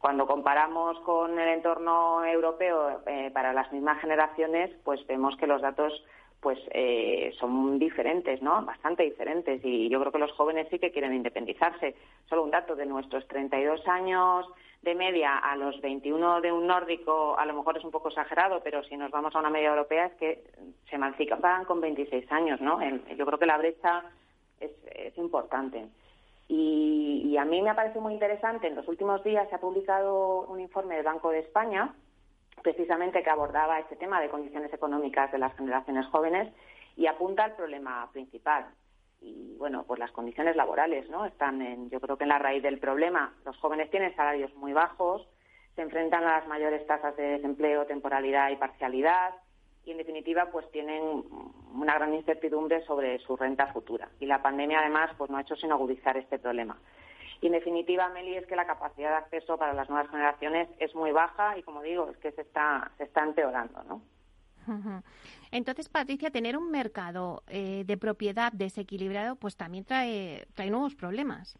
[0.00, 5.62] Cuando comparamos con el entorno europeo eh, para las mismas generaciones, pues vemos que los
[5.62, 5.92] datos
[6.40, 8.64] pues eh, son diferentes, ¿no?
[8.64, 9.60] Bastante diferentes.
[9.64, 11.94] Y yo creo que los jóvenes sí que quieren independizarse.
[12.28, 14.46] Solo un dato de nuestros 32 años
[14.82, 18.60] de media a los 21 de un nórdico, a lo mejor es un poco exagerado,
[18.64, 20.42] pero si nos vamos a una media europea es que
[20.88, 22.80] se emancipan con 26 años, ¿no?
[23.14, 24.04] Yo creo que la brecha
[24.58, 24.70] es,
[25.18, 25.86] importante.
[26.48, 30.46] Y, y, a mí me parece muy interesante, en los últimos días se ha publicado
[30.48, 31.94] un informe del Banco de España,
[32.62, 36.52] precisamente que abordaba este tema de condiciones económicas de las generaciones jóvenes
[36.96, 38.66] y apunta al problema principal,
[39.20, 41.26] y bueno, pues las condiciones laborales, ¿no?
[41.26, 43.34] Están en, yo creo que en la raíz del problema.
[43.44, 45.26] Los jóvenes tienen salarios muy bajos,
[45.76, 49.34] se enfrentan a las mayores tasas de desempleo, temporalidad y parcialidad
[49.84, 51.02] y en definitiva pues tienen
[51.74, 54.08] una gran incertidumbre sobre su renta futura.
[54.20, 56.78] Y la pandemia además pues no ha hecho sino agudizar este problema.
[57.40, 60.94] Y en definitiva, Meli, es que la capacidad de acceso para las nuevas generaciones es
[60.94, 64.02] muy baja y como digo, es que se está, se está empeorando, ¿no?
[65.50, 71.58] Entonces, Patricia, tener un mercado eh, de propiedad desequilibrado, pues también trae, trae nuevos problemas.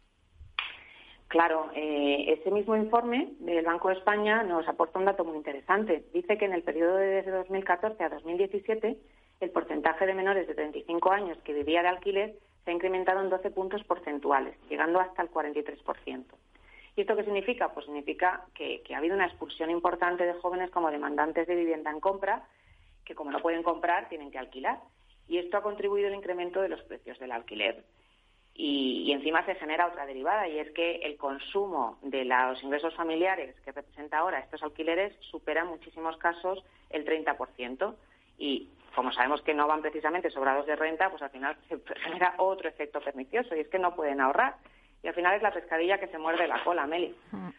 [1.27, 6.05] Claro, eh, ese mismo informe del Banco de España nos aporta un dato muy interesante.
[6.13, 8.97] Dice que en el periodo de desde 2014 a 2017
[9.39, 13.29] el porcentaje de menores de 35 años que vivía de alquiler se ha incrementado en
[13.29, 16.25] 12 puntos porcentuales, llegando hasta el 43%.
[16.95, 17.69] ¿Y esto qué significa?
[17.73, 21.99] Pues significa que ha habido una expulsión importante de jóvenes como demandantes de vivienda en
[21.99, 22.43] compra
[23.05, 24.79] que como no pueden comprar, tienen que alquilar.
[25.27, 27.83] Y esto ha contribuido al incremento de los precios del alquiler.
[28.53, 33.55] Y, encima se genera otra derivada, y es que el consumo de los ingresos familiares
[33.61, 37.95] que representa ahora estos alquileres supera en muchísimos casos el 30%.
[38.37, 42.35] Y como sabemos que no van precisamente sobrados de renta, pues al final se genera
[42.37, 44.55] otro efecto pernicioso, y es que no pueden ahorrar.
[45.03, 47.15] Y al final es la pescadilla que se muerde la cola, Meli.
[47.31, 47.49] Mm.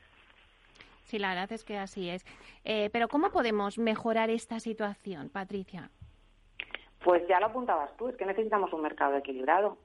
[1.05, 2.25] Sí, la verdad es que así es.
[2.65, 5.91] Eh, pero ¿cómo podemos mejorar esta situación, Patricia?
[7.05, 9.77] Pues ya lo apuntabas tú, es que necesitamos un mercado equilibrado.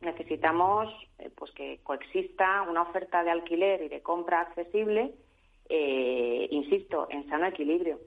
[0.00, 5.14] Necesitamos eh, pues que coexista una oferta de alquiler y de compra accesible,
[5.68, 8.00] eh, insisto, en sano equilibrio.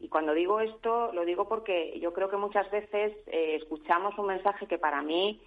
[0.00, 4.66] Y cuando digo esto, lo digo porque yo creo que muchas veces escuchamos un mensaje
[4.66, 5.40] que para mí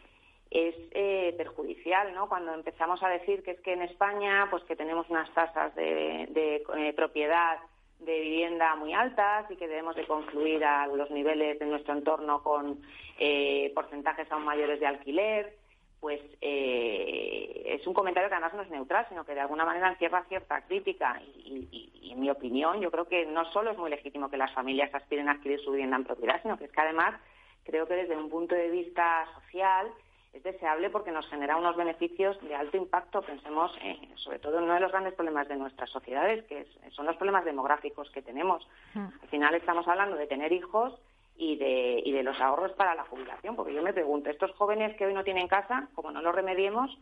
[0.53, 2.29] es eh, perjudicial, ¿no?
[2.29, 6.29] Cuando empezamos a decir que es que en España, pues que tenemos unas tasas de,
[6.35, 7.57] eh, propiedad
[7.99, 12.43] de vivienda muy altas y que debemos de concluir a los niveles de nuestro entorno
[12.43, 12.79] con
[13.17, 15.57] eh, porcentajes aún mayores de alquiler,
[16.03, 20.25] pues es un comentario que además no es neutral, sino que de alguna manera encierra
[20.27, 21.21] cierta crítica.
[21.45, 24.53] Y, y, en mi opinión, yo creo que no solo es muy legítimo que las
[24.53, 27.15] familias aspiren a adquirir su vivienda en propiedad, sino que es que además
[27.63, 29.87] creo que desde un punto de vista social
[30.33, 33.21] es deseable porque nos genera unos beneficios de alto impacto.
[33.21, 33.71] Pensemos
[34.17, 37.45] sobre todo en uno de los grandes problemas de nuestras sociedades, que son los problemas
[37.45, 38.67] demográficos que tenemos.
[38.93, 39.07] Hmm.
[39.21, 40.99] Al final estamos hablando de tener hijos
[41.35, 44.95] y de, y de los ahorros para la jubilación, porque yo me pregunto, estos jóvenes
[44.97, 46.97] que hoy no tienen casa, como no los remediemos,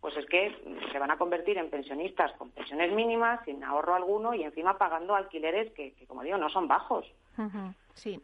[0.00, 0.54] pues es que
[0.92, 5.14] se van a convertir en pensionistas con pensiones mínimas, sin ahorro alguno y encima pagando
[5.14, 7.06] alquileres que, como digo, no son bajos.
[7.94, 8.20] Sí.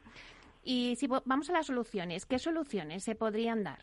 [0.62, 3.78] Y si vamos a las soluciones, ¿qué soluciones se podrían dar?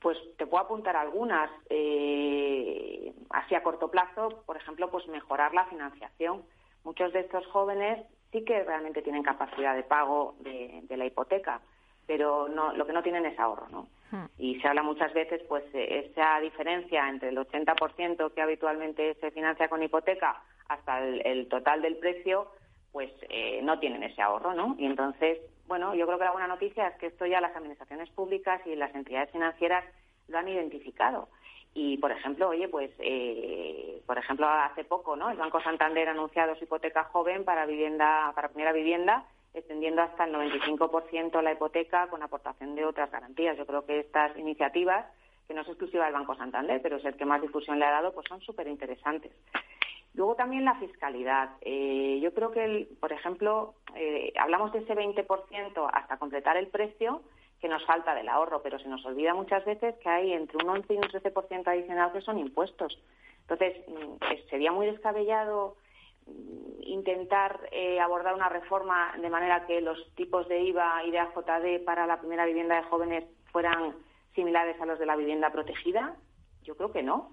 [0.00, 1.48] Pues te puedo apuntar algunas.
[1.70, 6.42] Eh, así a corto plazo, por ejemplo, pues mejorar la financiación.
[6.82, 11.60] Muchos de estos jóvenes sí que realmente tienen capacidad de pago de, la hipoteca,
[12.06, 13.88] pero no, lo que no tienen es ahorro, ¿no?
[14.10, 14.26] Hmm.
[14.38, 19.68] Y se habla muchas veces, pues, esa diferencia entre el 80% que habitualmente se financia
[19.68, 22.50] con hipoteca hasta el, total del precio,
[22.90, 24.74] pues eh, no tienen ese ahorro, ¿no?
[24.78, 28.10] Y entonces, bueno, yo creo que la buena noticia es que esto ya las administraciones
[28.10, 29.84] públicas y las entidades financieras
[30.28, 31.28] lo han identificado.
[31.74, 35.30] Y, por ejemplo, oye, pues, eh, por ejemplo, hace poco, ¿no?
[35.30, 40.24] El Banco Santander ha anunciado su hipoteca joven para vivienda, para primera vivienda, extendiendo hasta
[40.24, 43.56] el 95% la hipoteca con aportación de otras garantías.
[43.56, 45.06] Yo creo que estas iniciativas,
[45.48, 47.90] que no es exclusiva del Banco Santander, pero es el que más difusión le ha
[47.90, 49.32] dado, pues son súper interesantes.
[50.14, 51.50] Luego también la fiscalidad.
[51.62, 57.22] Eh, yo creo que, por ejemplo, eh, hablamos de ese 20% hasta completar el precio
[57.62, 60.68] que nos falta del ahorro, pero se nos olvida muchas veces que hay entre un
[60.68, 62.98] 11 y un 13% adicional que son impuestos.
[63.42, 65.76] Entonces, mm, sería muy descabellado
[66.26, 71.20] mm, intentar eh, abordar una reforma de manera que los tipos de IVA y de
[71.20, 73.94] AJD para la primera vivienda de jóvenes fueran
[74.34, 76.16] similares a los de la vivienda protegida.
[76.64, 77.30] Yo creo que no.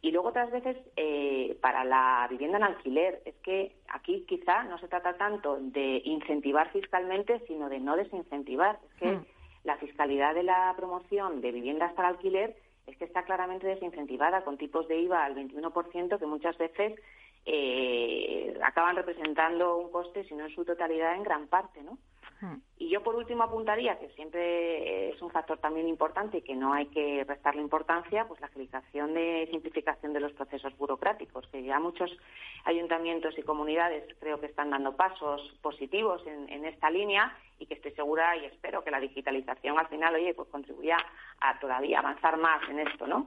[0.00, 3.22] Y luego otras veces eh, para la vivienda en alquiler.
[3.24, 8.80] Es que aquí quizá no se trata tanto de incentivar fiscalmente, sino de no desincentivar.
[8.88, 9.24] Es que mm.
[9.64, 14.58] La fiscalidad de la promoción de viviendas para alquiler es que está claramente desincentivada con
[14.58, 16.98] tipos de IVA al 21% que muchas veces
[17.46, 21.98] eh, acaban representando un coste, si no en su totalidad, en gran parte, ¿no?
[22.78, 26.72] Y yo por último apuntaría que siempre es un factor también importante y que no
[26.72, 31.78] hay que restarle importancia, pues la agilización de simplificación de los procesos burocráticos, que ya
[31.78, 32.10] muchos
[32.64, 37.92] ayuntamientos y comunidades creo que están dando pasos positivos en, esta línea y que estoy
[37.92, 40.96] segura y espero que la digitalización al final, oye, pues contribuya
[41.40, 43.26] a todavía avanzar más en esto, ¿no?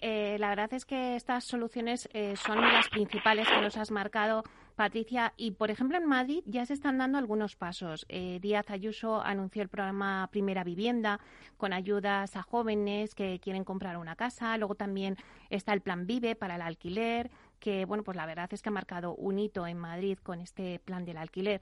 [0.00, 4.42] Eh, la verdad es que estas soluciones eh, son las principales que nos has marcado
[4.74, 8.06] Patricia, y por ejemplo en Madrid ya se están dando algunos pasos.
[8.08, 11.20] Eh, Díaz Ayuso anunció el programa Primera Vivienda
[11.56, 14.56] con ayudas a jóvenes que quieren comprar una casa.
[14.58, 15.16] Luego también
[15.50, 18.72] está el Plan Vive para el alquiler, que bueno, pues la verdad es que ha
[18.72, 21.60] marcado un hito en Madrid con este plan del alquiler.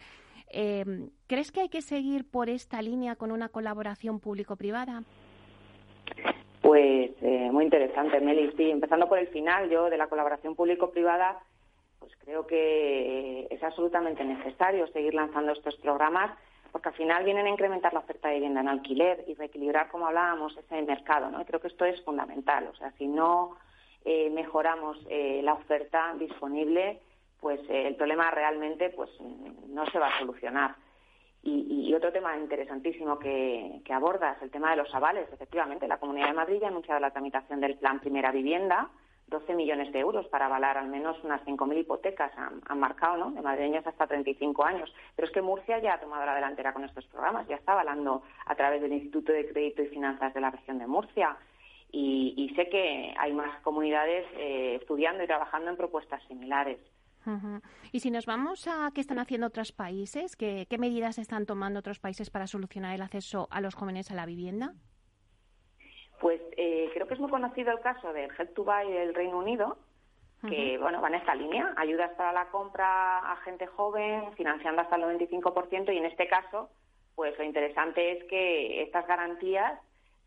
[0.51, 5.03] Eh, ¿Crees que hay que seguir por esta línea con una colaboración público-privada?
[6.63, 8.53] Pues eh, muy interesante, Meli.
[8.57, 11.39] Sí, empezando por el final, yo de la colaboración público-privada
[12.03, 16.37] pues creo que es absolutamente necesario seguir lanzando estos programas
[16.73, 20.07] porque al final vienen a incrementar la oferta de vivienda en alquiler y reequilibrar, como
[20.07, 21.41] hablábamos, ese mercado, ¿no?
[21.41, 22.67] Y creo que esto es fundamental.
[22.73, 23.57] O sea, si no
[24.05, 26.99] eh, mejoramos eh, la oferta disponible,
[27.41, 29.11] pues eh, el problema realmente pues
[29.69, 30.75] no se va a solucionar.
[31.45, 35.29] Y, otro tema interesantísimo que, que abordas, el tema de los avales.
[35.31, 38.89] Efectivamente, la Comunidad de Madrid ya ha anunciado la tramitación del Plan Primera Vivienda,
[39.33, 43.31] 12 millones de euros para avalar al menos unas 5.000 hipotecas, han, marcado, ¿no?
[43.33, 44.95] De madrileños hasta 35 años.
[45.17, 48.23] Pero es que Murcia ya ha tomado la delantera con estos programas, ya está avalando
[48.47, 51.37] a través del Instituto de Crédito y Finanzas de la región de Murcia.
[51.95, 56.79] Y, sé que hay más comunidades eh, estudiando y trabajando en propuestas similares.
[57.93, 61.81] Y si nos vamos a qué están haciendo otros países, ¿qué, qué medidas están tomando
[61.81, 64.75] otros países para solucionar el acceso a los jóvenes a la vivienda?
[66.23, 69.39] Pues eh, creo que es muy conocido el caso del Help to Buy del Reino
[69.39, 69.77] Unido,
[70.49, 74.95] que bueno, va en esta línea, ayudas para la compra a gente joven, financiando hasta
[74.95, 76.71] el 95%, y en este caso,
[77.17, 79.81] pues lo interesante es que estas garantías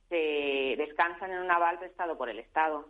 [0.10, 2.86] se descansan en un aval prestado por el Estado.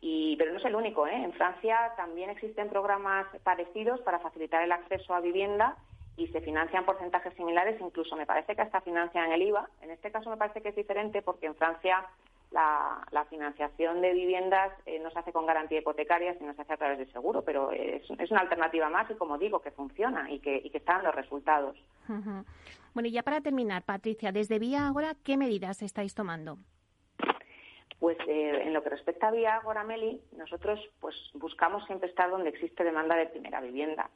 [0.00, 1.16] Y, pero no es el único, ¿eh?
[1.16, 5.76] En Francia también existen programas parecidos para facilitar el acceso a vivienda
[6.18, 9.68] y se financian porcentajes similares, incluso me parece que hasta financian el IVA.
[9.82, 12.04] En este caso me parece que es diferente porque en Francia
[12.50, 16.76] la, financiación de viviendas eh, no se hace con garantía hipotecaria, sino se hace a
[16.76, 20.56] través de seguro, pero es, una alternativa más y, como digo, que funciona y que,
[20.56, 21.76] y que está dando resultados.
[22.94, 26.58] Bueno, y ya para terminar, Patricia, desde Vía Agora, ¿qué medidas estáis tomando?
[28.00, 32.30] Pues eh, en lo que respecta a Vía Agora, Meli, nosotros pues buscamos siempre estar
[32.30, 34.08] donde existe demanda de primera vivienda.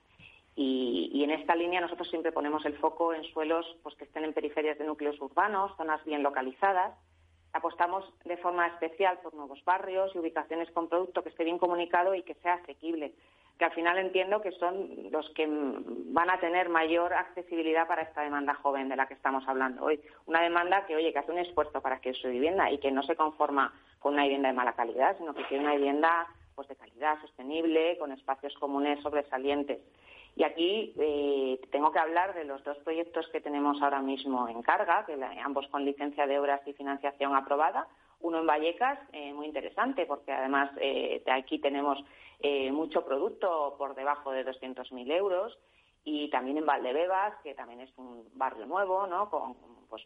[0.54, 4.24] Y, y, en esta línea nosotros siempre ponemos el foco en suelos pues, que estén
[4.24, 6.92] en periferias de núcleos urbanos, zonas bien localizadas,
[7.52, 12.14] apostamos de forma especial por nuevos barrios y ubicaciones con producto que esté bien comunicado
[12.14, 13.14] y que sea asequible,
[13.58, 18.22] que al final entiendo que son los que van a tener mayor accesibilidad para esta
[18.22, 20.00] demanda joven de la que estamos hablando hoy.
[20.26, 23.02] Una demanda que, oye, que hace un esfuerzo para que su vivienda y que no
[23.02, 26.76] se conforma con una vivienda de mala calidad, sino que quiere una vivienda pues de
[26.76, 29.80] calidad, sostenible, con espacios comunes sobresalientes.
[30.34, 34.62] Y aquí eh, tengo que hablar de los dos proyectos que tenemos ahora mismo en
[34.62, 37.86] carga, que ambos con licencia de obras y financiación aprobada.
[38.20, 41.98] Uno en Vallecas, eh, muy interesante, porque además eh, aquí tenemos
[42.72, 45.56] mucho producto por debajo de 200.000 euros
[46.02, 49.30] y también en Valdebebas, que también es un barrio nuevo, ¿no?
[49.30, 49.54] Con,
[49.88, 50.02] pues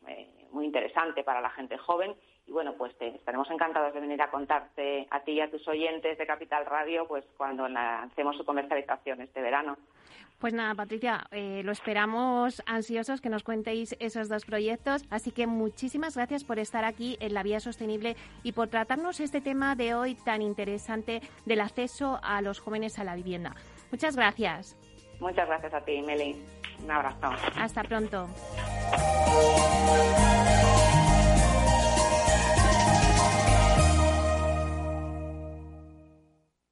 [0.50, 2.14] muy interesante para la gente joven
[2.46, 6.16] y bueno, pues estaremos encantados de venir a contarte a ti y a tus oyentes
[6.16, 9.76] de Capital Radio pues cuando lancemos su comercialización este verano.
[10.38, 15.04] Pues nada, Patricia, eh, lo esperamos ansiosos que nos cuentéis esos dos proyectos.
[15.10, 19.40] Así que muchísimas gracias por estar aquí en la Vía Sostenible y por tratarnos este
[19.40, 23.54] tema de hoy tan interesante del acceso a los jóvenes a la vivienda.
[23.90, 24.76] Muchas gracias.
[25.20, 26.36] Muchas gracias a ti, Meli.
[26.84, 27.30] Un abrazo.
[27.58, 28.28] Hasta pronto.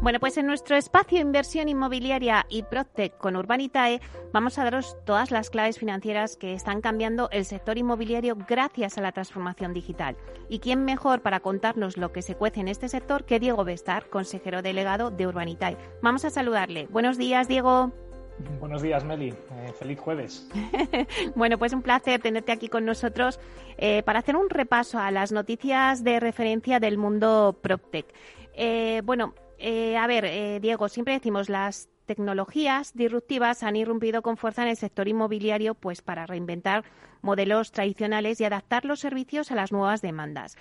[0.00, 4.00] Bueno, pues en nuestro espacio Inversión Inmobiliaria y Proctec con Urbanitae
[4.32, 9.00] vamos a daros todas las claves financieras que están cambiando el sector inmobiliario gracias a
[9.00, 10.16] la transformación digital.
[10.48, 14.08] ¿Y quién mejor para contarnos lo que se cuece en este sector que Diego Bestar,
[14.08, 15.76] consejero delegado de Urbanitae?
[16.00, 16.86] Vamos a saludarle.
[16.86, 17.92] Buenos días, Diego.
[18.60, 19.30] Buenos días, Meli.
[19.30, 20.48] Eh, feliz jueves.
[21.34, 23.40] bueno, pues un placer tenerte aquí con nosotros
[23.78, 28.06] eh, para hacer un repaso a las noticias de referencia del mundo PropTech.
[28.54, 34.36] Eh, bueno, eh, a ver, eh, Diego, siempre decimos las tecnologías disruptivas han irrumpido con
[34.36, 36.84] fuerza en el sector inmobiliario pues para reinventar
[37.20, 40.56] modelos tradicionales y adaptar los servicios a las nuevas demandas.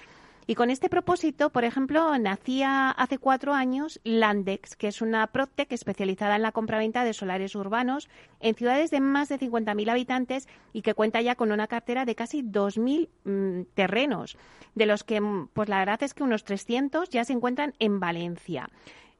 [0.50, 5.74] Y con este propósito, por ejemplo, nacía hace cuatro años Landex, que es una Protec
[5.74, 8.08] especializada en la compraventa de solares urbanos
[8.40, 12.16] en ciudades de más de 50.000 habitantes y que cuenta ya con una cartera de
[12.16, 14.38] casi 2.000 mm, terrenos,
[14.74, 18.00] de los que, mm, pues la verdad es que unos 300 ya se encuentran en
[18.00, 18.70] Valencia.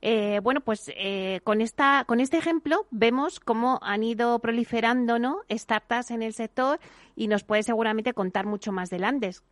[0.02, 5.18] Eh, bueno, pues eh, con, esta, con este ejemplo vemos cómo han ido proliferando
[5.50, 6.80] startups en el sector
[7.18, 9.44] y nos puede seguramente contar mucho más de Landex.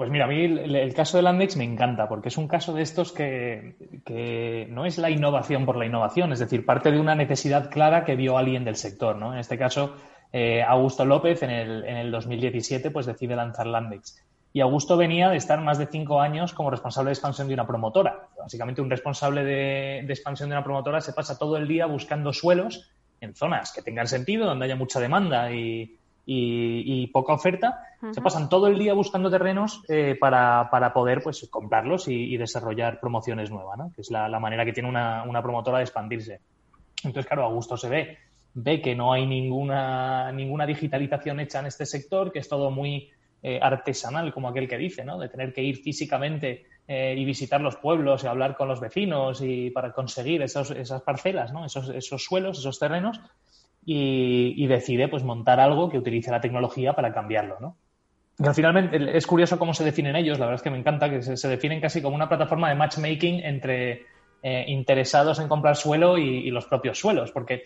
[0.00, 2.80] Pues mira, a mí el, caso de Landex me encanta porque es un caso de
[2.80, 7.70] estos que, no es la innovación por la innovación, es decir, parte de una necesidad
[7.70, 9.16] clara que vio alguien del sector.
[9.16, 9.34] ¿no?
[9.34, 9.94] En este caso,
[10.32, 14.24] eh, Augusto López en el, en el 2017 pues decide lanzar Landex.
[14.54, 17.66] Y Augusto venía de estar más de cinco años como responsable de expansión de una
[17.66, 18.30] promotora.
[18.38, 22.90] Básicamente, un responsable de expansión de una promotora se pasa todo el día buscando suelos
[23.20, 25.99] en zonas que tengan sentido, donde haya mucha demanda y,
[26.32, 31.48] y, poca oferta, se pasan todo el día buscando terrenos eh, para, para, poder pues,
[31.50, 33.92] comprarlos y, desarrollar promociones nuevas, ¿no?
[33.94, 36.40] que es la, manera que tiene una, una, promotora de expandirse.
[37.02, 38.18] Entonces, claro, a gusto se ve,
[38.54, 43.10] ve que no hay ninguna, ninguna digitalización hecha en este sector, que es todo muy
[43.42, 45.18] eh, artesanal, como aquel que dice, ¿no?
[45.18, 49.40] de tener que ir físicamente eh, y visitar los pueblos y hablar con los vecinos
[49.42, 51.64] y para conseguir esos, esas parcelas, ¿no?
[51.64, 53.20] esos, esos suelos, esos terrenos
[53.84, 57.76] y, decide pues montar algo que utilice la tecnología para cambiarlo, ¿no?
[58.38, 61.22] al finalmente es curioso cómo se definen ellos, la verdad es que me encanta que
[61.22, 64.06] se, definen casi como una plataforma de matchmaking entre
[64.42, 67.64] eh, interesados en comprar suelo y, los propios suelos, porque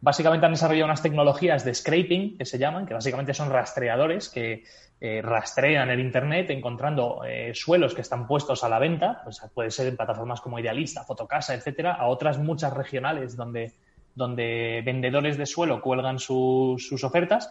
[0.00, 4.64] básicamente han desarrollado unas tecnologías de scraping que se llaman, que básicamente son rastreadores que
[5.00, 9.70] eh, rastrean el Internet encontrando eh, suelos que están puestos a la venta, pues puede
[9.70, 13.72] ser en plataformas como Idealista, Fotocasa, etcétera, a otras muchas regionales donde
[14.20, 17.50] donde vendedores de suelo cuelgan sus ofertas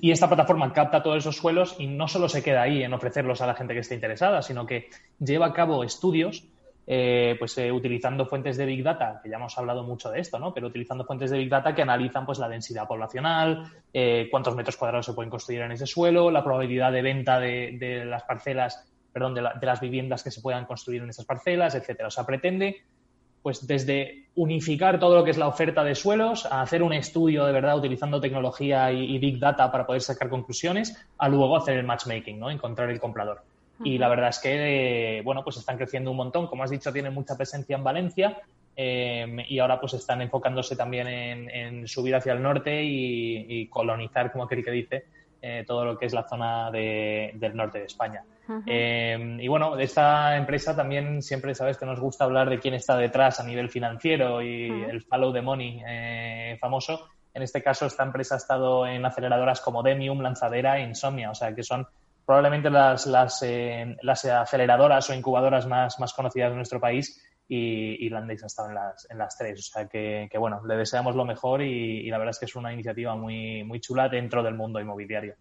[0.00, 3.40] y esta plataforma capta todos esos suelos y no solo se queda ahí en ofrecerlos
[3.40, 6.44] a la gente que esté interesada, sino que lleva a cabo estudios,
[6.86, 10.38] eh, pues eh, utilizando fuentes de Big Data, que ya hemos hablado mucho de esto,
[10.38, 10.54] ¿no?
[10.54, 14.76] Pero utilizando fuentes de Big Data que analizan pues la densidad poblacional, eh, cuántos metros
[14.76, 19.34] cuadrados se pueden construir en ese suelo, la probabilidad de venta de, las parcelas, perdón,
[19.34, 22.08] de, de, las viviendas que se puedan construir en esas parcelas, etcétera.
[22.08, 22.82] O sea, pretende
[23.42, 27.44] pues desde unificar todo lo que es la oferta de suelos, a hacer un estudio
[27.44, 31.84] de verdad utilizando tecnología y, big data para poder sacar conclusiones, a luego hacer el
[31.84, 32.50] matchmaking, ¿no?
[32.50, 33.42] Encontrar el comprador.
[33.84, 36.46] Y la verdad es que, bueno, pues están creciendo un montón.
[36.46, 38.40] Como has dicho, tienen mucha presencia en Valencia
[38.76, 44.44] eh, y ahora pues están enfocándose también en, subir hacia el norte y, colonizar, como
[44.44, 45.04] aquel que dice,
[45.44, 48.22] eh, todo lo que es la zona del norte de España.
[48.64, 52.74] Eh, y bueno, de esta empresa también siempre sabes que nos gusta hablar de quién
[52.74, 57.08] está detrás a nivel financiero y el follow the money eh, famoso.
[57.34, 61.34] En este caso, esta empresa ha estado en aceleradoras como Demium, Lanzadera e Insomnia, o
[61.34, 61.88] sea que son
[62.24, 63.44] probablemente las, las,
[64.00, 67.20] las aceleradoras o incubadoras más, más conocidas de nuestro país
[67.54, 69.58] y, Landex ha estado en las, en las tres.
[69.58, 72.72] O sea que, bueno, le deseamos lo mejor y, la verdad es que es una
[72.72, 75.34] iniciativa muy, muy chula dentro del mundo inmobiliario.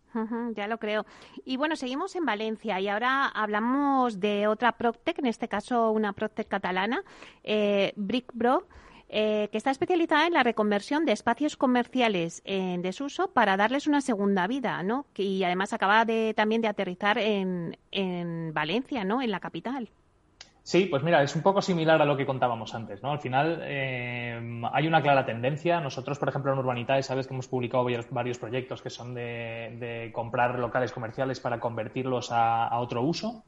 [0.53, 1.05] ya lo creo.
[1.45, 6.14] Y bueno, seguimos en Valencia y ahora hablamos de otra Proctec, en este caso una
[6.14, 7.03] Proctec catalana,
[7.43, 8.68] eh, BrickBro.
[9.14, 13.99] Eh, que está especializada en la reconversión de espacios comerciales en desuso para darles una
[13.99, 15.05] segunda vida, ¿no?
[15.18, 19.22] Y además acaba de, también de aterrizar en, en Valencia, ¿no?
[19.22, 19.89] En la capital.
[20.64, 23.12] Sí, pues mira, es un poco similar a lo que contábamos antes, ¿no?
[23.12, 25.80] Al final eh, hay una clara tendencia.
[25.82, 30.59] Nosotros, por ejemplo, en Urbanitae, sabes que hemos publicado varios, proyectos que son de, comprar
[30.59, 33.43] locales comerciales para convertirlos a otro uso.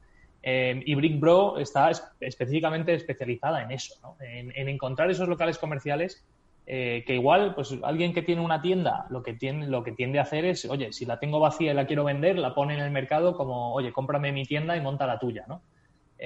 [0.46, 1.90] Eh, y BrickBro está
[2.20, 4.16] específicamente especializada en eso, ¿no?
[4.20, 6.22] en, encontrar esos locales comerciales
[6.66, 10.18] eh, que igual, pues alguien que tiene una tienda, lo que, tiene, lo que tiende
[10.18, 12.80] a hacer es, oye, si la tengo vacía y la quiero vender, la pone en
[12.80, 15.62] el mercado como, oye, cómprame mi tienda y monta la tuya, ¿no?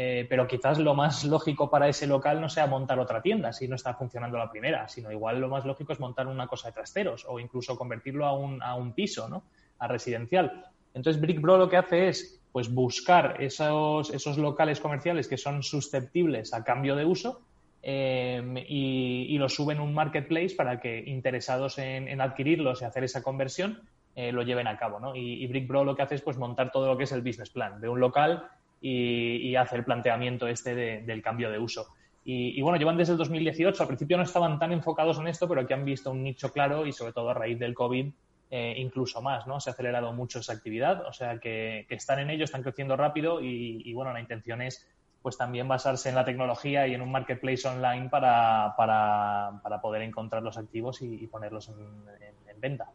[0.01, 3.67] Eh, pero quizás lo más lógico para ese local no sea montar otra tienda si
[3.67, 6.75] no está funcionando la primera, sino igual lo más lógico es montar una cosa de
[6.75, 9.43] trasteros o incluso convertirlo a un, a un piso, ¿no?
[9.81, 10.67] A residencial.
[10.95, 16.55] Entonces, BrickBro lo que hace es pues buscar esos, esos locales comerciales que son susceptibles
[16.55, 17.41] a cambio de uso
[17.83, 23.25] eh, y, los sube en un marketplace para que interesados en, adquirirlos y hacer esa
[23.25, 23.83] conversión
[24.15, 25.01] eh, lo lleven a cabo.
[25.01, 25.17] ¿no?
[25.17, 27.81] Y, BrickBro lo que hace es pues, montar todo lo que es el business plan
[27.81, 28.49] de un local
[28.81, 31.89] y, hace el planteamiento este del cambio de uso.
[32.25, 33.83] Y, bueno, llevan desde el 2018.
[33.83, 36.85] Al principio no estaban tan enfocados en esto, pero aquí han visto un nicho claro
[36.85, 38.11] y sobre todo a raíz del COVID
[38.51, 39.61] eh, incluso más, ¿no?
[39.61, 43.41] Se ha acelerado mucho esa actividad, o sea que, están en ello, están creciendo rápido
[43.43, 44.87] y, bueno, la intención es
[45.21, 50.01] pues también basarse en la tecnología y en un marketplace online para, para, para poder
[50.03, 52.87] encontrar los activos y, ponerlos en, venta.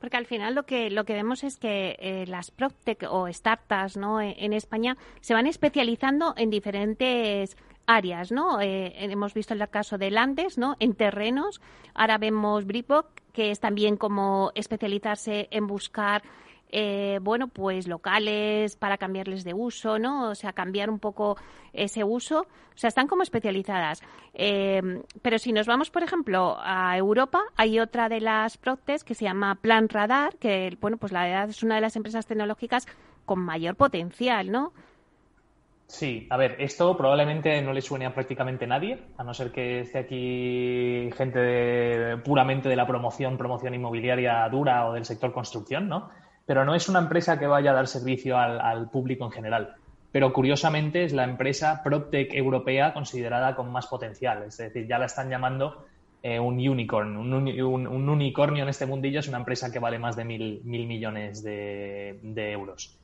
[0.00, 3.96] Porque al final lo que, lo que vemos es que eh, las PropTech o startups
[3.96, 4.20] ¿no?
[4.20, 8.60] E, en España se van especializando en diferentes áreas, ¿no?
[8.60, 10.76] Eh, hemos visto el caso de Landes, ¿no?
[10.80, 11.60] En terrenos.
[11.94, 16.22] Ahora vemos Brickbox, que es también como especializarse en buscar
[16.70, 20.30] eh, bueno, pues locales para cambiarles de uso, ¿no?
[20.30, 21.36] O sea, cambiar un poco
[21.72, 22.40] ese uso.
[22.40, 24.02] O sea, están como especializadas.
[24.34, 24.82] Eh,
[25.22, 29.24] pero si nos vamos, por ejemplo, a Europa, hay otra de las Proctes que se
[29.24, 32.86] llama Plan Radar, que, bueno, pues la verdad es una de las empresas tecnológicas
[33.24, 34.72] con mayor potencial, ¿no?
[35.88, 39.80] Sí, a ver, esto probablemente no le suene a prácticamente nadie, a no ser que
[39.80, 46.10] esté aquí gente puramente de la promoción, promoción inmobiliaria dura o del sector construcción, ¿no?
[46.46, 49.74] Pero no es una empresa que vaya a dar servicio al, público en general.
[50.12, 54.44] Pero curiosamente es la empresa PropTech europea considerada con más potencial.
[54.44, 55.84] Es decir, ya la están llamando
[56.22, 57.16] eh, un unicorn.
[57.16, 62.52] Un, unicornio en este mundillo es una empresa que vale más de mil, millones de
[62.52, 62.96] euros.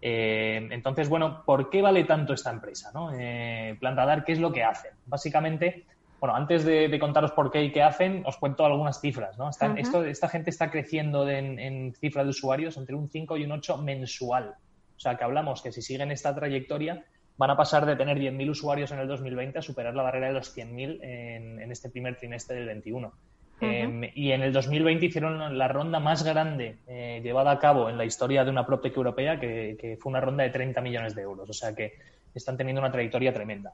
[0.00, 2.90] Eh, entonces, bueno, ¿por qué vale tanto esta empresa?
[2.94, 3.10] ¿no?
[3.12, 4.92] Eh, Plantadar, ¿qué es lo que hacen?
[5.06, 5.86] Básicamente,
[6.20, 9.38] bueno, antes de, contaros por qué y qué hacen, os cuento algunas cifras.
[9.38, 9.50] ¿no?
[9.50, 13.78] esta gente está creciendo en, en cifra de usuarios entre un 5 y un 8
[13.78, 14.54] mensual.
[14.96, 17.04] O sea, que hablamos que si siguen esta trayectoria,
[17.36, 20.32] van a pasar de tener 10.000 usuarios en el 2020 a superar la barrera de
[20.34, 23.12] los 100.000 en, en este primer trimestre del 21.
[23.60, 27.98] Em, y en el 2020 hicieron la ronda más grande eh, llevada a cabo en
[27.98, 31.48] la historia de una PropTech europea, que, fue una ronda de 30 millones de euros.
[31.50, 31.94] O sea que
[32.34, 33.72] están teniendo una trayectoria tremenda.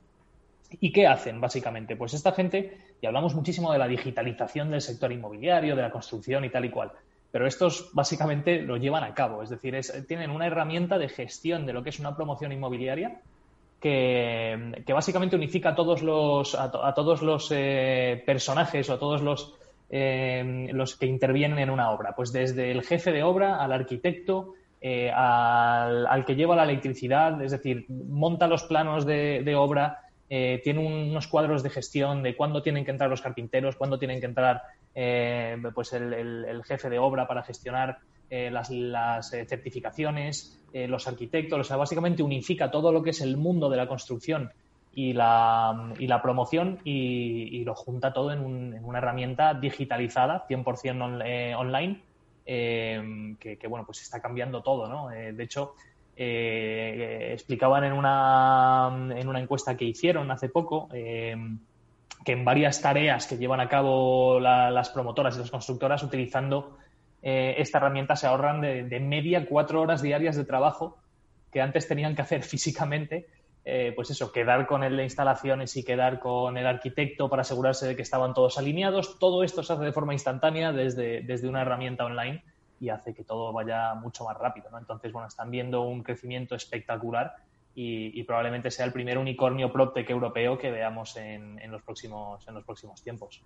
[0.81, 1.97] ¿Y qué hacen, básicamente?
[1.97, 6.45] Pues esta gente, y hablamos muchísimo de la digitalización del sector inmobiliario, de la construcción
[6.45, 6.93] y tal y cual,
[7.31, 9.43] pero estos básicamente lo llevan a cabo.
[9.43, 13.21] Es decir, tienen una herramienta de gestión de lo que es una promoción inmobiliaria
[13.81, 19.55] que, básicamente unifica a todos los, a, todos los eh, personajes o a todos los
[19.91, 22.15] eh, los que intervienen en una obra.
[22.17, 27.53] Pues desde el jefe de obra al arquitecto, eh, al, que lleva la electricidad, es
[27.53, 32.85] decir, monta los planos de, obra, eh, tiene unos cuadros de gestión de cuándo tienen
[32.85, 34.63] que entrar los carpinteros, cuándo tienen que entrar
[35.75, 37.99] pues el, jefe de obra para gestionar
[38.31, 43.69] las, las certificaciones, los arquitectos, o sea, básicamente unifica todo lo que es el mundo
[43.69, 44.53] de la construcción
[44.95, 50.47] y la, y la promoción y, lo junta todo en, un, en, una herramienta digitalizada,
[50.49, 52.03] 100% eh, online,
[52.47, 55.11] eh, que, bueno, pues está cambiando todo, ¿no?
[55.11, 55.75] Eh, de hecho,
[56.17, 63.37] explicaban en una, en una encuesta que hicieron hace poco que en varias tareas que
[63.37, 66.79] llevan a cabo las promotoras y las constructoras utilizando
[67.21, 70.99] esta herramienta se ahorran de, media cuatro horas diarias de trabajo
[71.53, 73.27] que antes tenían que hacer físicamente
[73.67, 77.87] eh, pues eso, quedar con el de instalaciones y quedar con el arquitecto para asegurarse
[77.87, 79.19] de que estaban todos alineados.
[79.19, 82.45] Todo esto se hace de forma instantánea desde, desde una herramienta online
[82.85, 84.71] y hace que todo vaya mucho más rápido.
[84.71, 84.79] ¿no?
[84.79, 87.35] Entonces, bueno, están viendo un crecimiento espectacular
[87.77, 92.65] y, probablemente sea el primer unicornio PropTech europeo que veamos en, los, próximos, en los
[92.65, 93.43] próximos tiempos.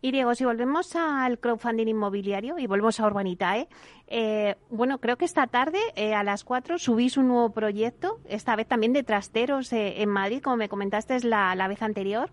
[0.00, 3.68] Y Diego, si volvemos al crowdfunding inmobiliario y volvemos a Urbanitae,
[4.06, 8.56] eh, bueno, creo que esta tarde eh, a las 4 subís un nuevo proyecto, esta
[8.56, 12.30] vez también de trasteros eh, en Madrid, como me comentaste la, la vez anterior.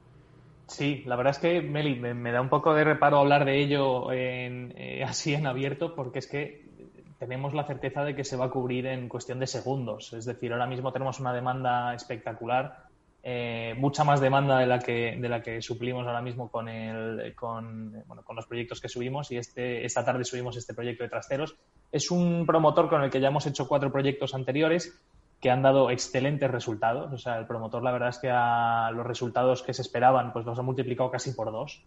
[0.69, 4.11] Sí, la verdad es que, Meli, me, da un poco de reparo hablar de ello
[4.11, 4.73] en,
[5.05, 6.69] así en abierto, porque es que
[7.17, 10.13] tenemos la certeza de que se va a cubrir en cuestión de segundos.
[10.13, 12.83] Es decir, ahora mismo tenemos una demanda espectacular,
[13.23, 17.35] eh, mucha más demanda de la que de la que suplimos ahora mismo con el
[17.35, 21.09] con, bueno, con los proyectos que subimos y este esta tarde subimos este proyecto de
[21.09, 21.55] trasteros.
[21.91, 24.97] Es un promotor con el que ya hemos hecho cuatro proyectos anteriores
[25.41, 27.11] que han dado excelentes resultados.
[27.13, 30.45] O sea, el promotor, la verdad es que a los resultados que se esperaban, pues
[30.45, 31.83] los ha multiplicado casi por dos.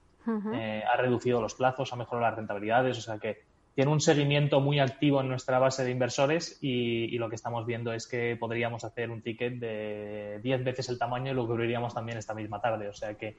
[0.55, 2.99] Eh, ha reducido los plazos, ha mejorado las rentabilidades.
[2.99, 3.43] O sea que
[3.75, 7.93] tiene un seguimiento muy activo en nuestra base de inversores y, lo que estamos viendo
[7.93, 12.19] es que podríamos hacer un ticket de 10 veces el tamaño y lo cubriríamos también
[12.19, 12.89] esta misma tarde.
[12.89, 13.37] O sea que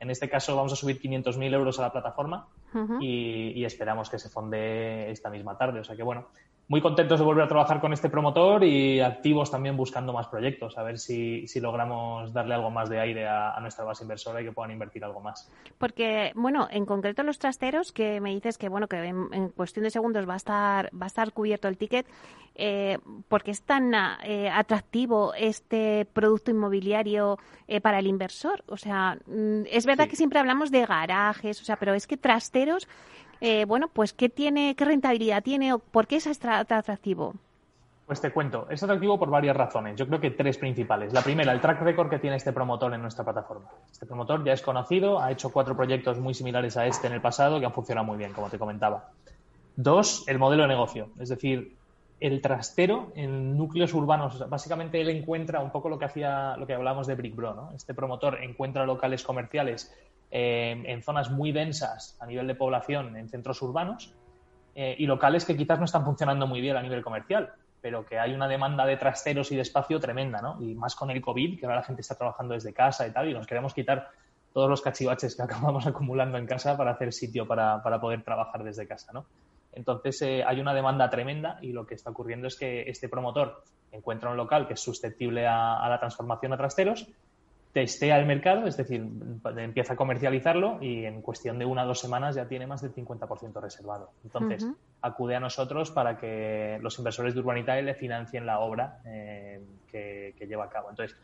[0.00, 2.48] en este caso vamos a subir 500.000 euros a la plataforma
[3.00, 5.78] y, y, esperamos que se fonde esta misma tarde.
[5.80, 6.26] O sea que bueno,
[6.68, 10.78] muy contentos de volver a trabajar con este promotor y activos también buscando más proyectos,
[10.78, 14.52] a ver si, logramos darle algo más de aire a, nuestra base inversora y que
[14.52, 15.50] puedan invertir algo más.
[15.78, 19.90] Porque, bueno, en concreto los trasteros, que me dices que, bueno, que en, cuestión de
[19.90, 22.06] segundos va a estar, va a estar cubierto el ticket,
[22.54, 22.98] eh,
[23.28, 23.92] ¿por qué es tan
[24.24, 28.62] eh, atractivo este producto inmobiliario eh, para el inversor?
[28.68, 32.16] O sea, mm, es verdad que siempre hablamos de garajes, o sea, pero es que
[32.16, 32.88] trasteros
[33.44, 37.34] eh, bueno, pues ¿qué tiene, qué rentabilidad tiene por qué es atractivo?
[38.06, 39.96] Pues te cuento, es atractivo por varias razones.
[39.96, 41.12] Yo creo que tres principales.
[41.12, 43.68] La primera, el track record que tiene este promotor en nuestra plataforma.
[43.90, 47.20] Este promotor ya es conocido, ha hecho cuatro proyectos muy similares a este en el
[47.20, 49.08] pasado que han funcionado muy bien, como te comentaba.
[49.74, 51.08] Dos, el modelo de negocio.
[51.18, 51.76] Es decir,
[52.20, 54.48] el trastero en núcleos urbanos.
[54.48, 57.72] Básicamente él encuentra un poco lo que hacía, lo que hablábamos de Brick Bro, ¿no?
[57.72, 59.92] Este promotor encuentra locales comerciales
[60.34, 64.14] eh, en zonas muy densas a nivel de población en centros urbanos
[64.74, 67.52] eh, y locales que quizás no están funcionando muy bien a nivel comercial,
[67.82, 70.56] pero que hay una demanda de trasteros y de espacio tremenda, ¿no?
[70.62, 73.28] Y más con el COVID, que ahora la gente está trabajando desde casa y tal,
[73.28, 74.08] y nos queremos quitar
[74.54, 78.88] todos los cachivaches que acabamos acumulando en casa para hacer sitio para, poder trabajar desde
[78.88, 79.26] casa, ¿no?
[79.74, 83.64] Entonces eh, hay una demanda tremenda y lo que está ocurriendo es que este promotor
[83.90, 87.06] encuentra un local que es susceptible a la transformación a trasteros
[87.72, 89.02] testea el mercado, es decir,
[89.56, 92.94] empieza a comercializarlo y en cuestión de una o dos semanas ya tiene más del
[92.94, 94.10] 50% reservado.
[94.24, 94.66] Entonces,
[95.00, 100.34] acude a nosotros para que los inversores de Urbanitae le financien la obra eh, que,
[100.46, 100.90] lleva a cabo.
[100.90, 101.16] Entonces,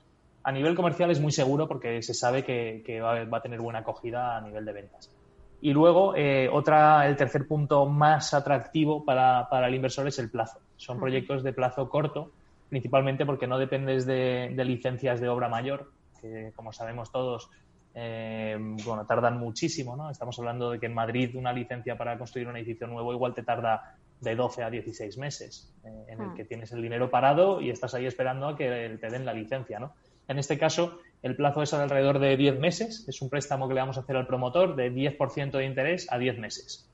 [0.42, 4.38] a nivel comercial es muy seguro porque se sabe que, va, a tener buena acogida
[4.38, 5.12] a nivel de ventas.
[5.60, 10.60] Y luego, eh, otra, el tercer punto más atractivo para, el inversor es el plazo.
[10.76, 12.30] Son proyectos de plazo corto,
[12.70, 15.90] principalmente porque no dependes de licencias de obra mayor,
[16.20, 17.50] que como sabemos todos,
[17.94, 20.10] eh, bueno, tardan muchísimo, ¿no?
[20.10, 23.42] Estamos hablando de que en Madrid una licencia para construir un edificio nuevo igual te
[23.42, 26.34] tarda de 12 a 16 meses, eh, en el hmm.
[26.34, 29.78] que tienes el dinero parado y estás ahí esperando a que te den la licencia,
[29.78, 29.94] ¿no?
[30.28, 33.80] En este caso, el plazo es alrededor de 10 meses, es un préstamo que le
[33.80, 36.88] vamos a hacer al promotor de 10% de interés a 10 meses.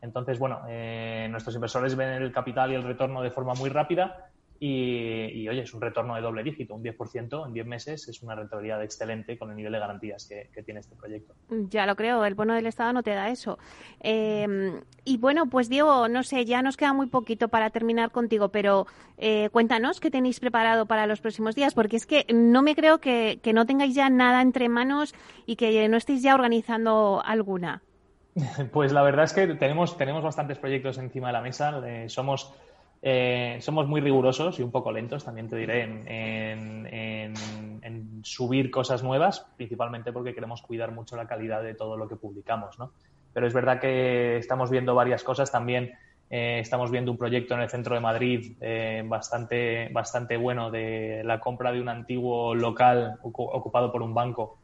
[0.00, 4.30] Entonces, bueno, eh, nuestros inversores ven el capital y el retorno de forma muy rápida
[4.60, 8.34] y, oye, es un retorno de doble dígito, un 10% en 10 meses es una
[8.34, 11.34] rentabilidad excelente con el nivel de garantías que, tiene este proyecto.
[11.70, 13.58] Ya lo creo, el bono del Estado no te da eso.
[14.00, 18.48] Em, y bueno, pues Diego, no sé, ya nos queda muy poquito para terminar contigo,
[18.48, 18.86] pero
[19.16, 22.98] eh, cuéntanos qué tenéis preparado para los próximos días, porque es que no me creo
[22.98, 25.14] que, no tengáis ya nada entre manos
[25.46, 27.82] y que no estéis ya organizando alguna.
[28.72, 31.80] Pues la verdad es que tenemos, tenemos bastantes proyectos encima de la mesa.
[31.86, 32.52] Eh, somos
[33.00, 36.86] eh, somos muy rigurosos y un poco lentos, también te diré, en,
[38.24, 42.76] subir cosas nuevas, principalmente porque queremos cuidar mucho la calidad de todo lo que publicamos,
[42.78, 42.90] ¿no?
[43.32, 45.92] Pero es verdad que estamos viendo varias cosas también.
[46.28, 51.22] Eh, estamos viendo un proyecto en el centro de Madrid eh, bastante, bastante bueno de
[51.24, 54.58] la compra de un antiguo local ocupado por un banco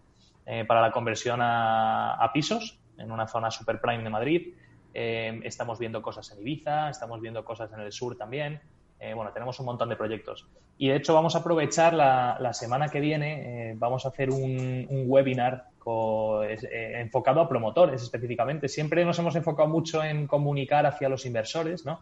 [0.66, 4.54] para la conversión a, pisos en una zona super prime de Madrid.
[4.94, 8.60] Eh, estamos viendo cosas en Ibiza, estamos viendo cosas en el sur también.
[9.00, 10.46] Eh, bueno, tenemos un montón de proyectos.
[10.78, 14.86] Y de hecho vamos a aprovechar la, semana que viene, eh, vamos a hacer un,
[15.06, 18.68] webinar enfocado a promotores específicamente.
[18.68, 22.00] Siempre nos hemos enfocado mucho en comunicar hacia los inversores ¿no?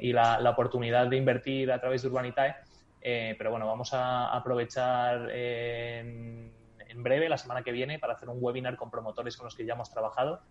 [0.00, 2.54] y la, oportunidad de invertir a través de Urbanitae.
[3.00, 6.52] pero bueno, vamos a aprovechar en
[6.96, 9.72] breve, la semana que viene, para hacer un webinar con promotores con los que ya
[9.72, 10.42] hemos trabajado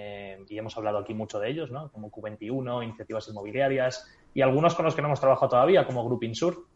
[0.00, 1.90] eh, y hemos hablado aquí mucho de ellos, ¿no?
[1.90, 6.22] como Q21, iniciativas inmobiliarias y algunos con los que no hemos trabajado todavía, como Group
[6.22, 6.66] Insur.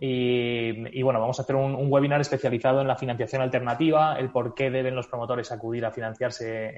[0.00, 4.68] Y, bueno, vamos a hacer un, webinar especializado en la financiación alternativa, el por qué
[4.70, 6.72] deben los promotores acudir a financiarse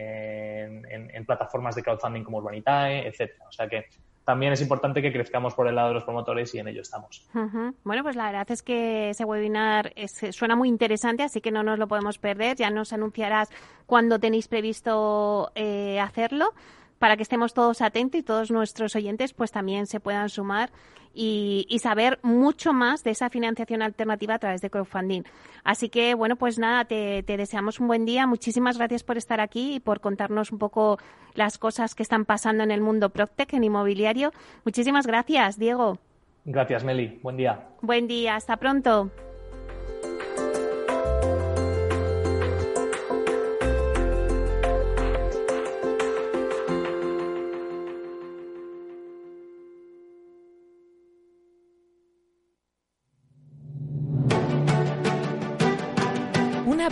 [0.92, 3.46] en, plataformas de crowdfunding como Urbanitae, etcétera.
[3.48, 3.86] O sea que
[4.26, 7.24] también es importante que crezcamos por el lado de los promotores y en ello estamos.
[7.84, 9.94] Bueno, pues la verdad es que ese webinar
[10.30, 12.56] suena muy interesante, así que no nos lo podemos perder.
[12.56, 13.50] Ya nos anunciarás
[13.86, 16.54] cuándo tenéis previsto eh, hacerlo
[16.98, 20.70] para que estemos todos atentos y todos nuestros oyentes pues también se puedan sumar
[21.16, 25.22] y, saber mucho más de esa financiación alternativa a través de crowdfunding.
[25.64, 28.26] Así que, bueno, pues nada, te, deseamos un buen día.
[28.26, 30.98] Muchísimas gracias por estar aquí y por contarnos un poco
[31.34, 34.32] las cosas que están pasando en el mundo PropTech, en inmobiliario.
[34.64, 35.98] Muchísimas gracias, Diego.
[36.44, 37.18] Gracias, Meli.
[37.22, 37.66] Buen día.
[37.80, 38.36] Buen día.
[38.36, 39.10] Hasta pronto.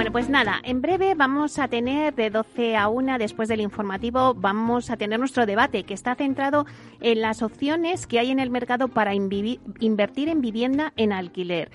[0.00, 4.32] Bueno, pues nada, en breve vamos a tener de 12 a 1, después del informativo,
[4.32, 6.64] vamos a tener nuestro debate que está centrado
[7.02, 11.70] en las opciones que hay en el mercado para invertir en vivienda en alquiler.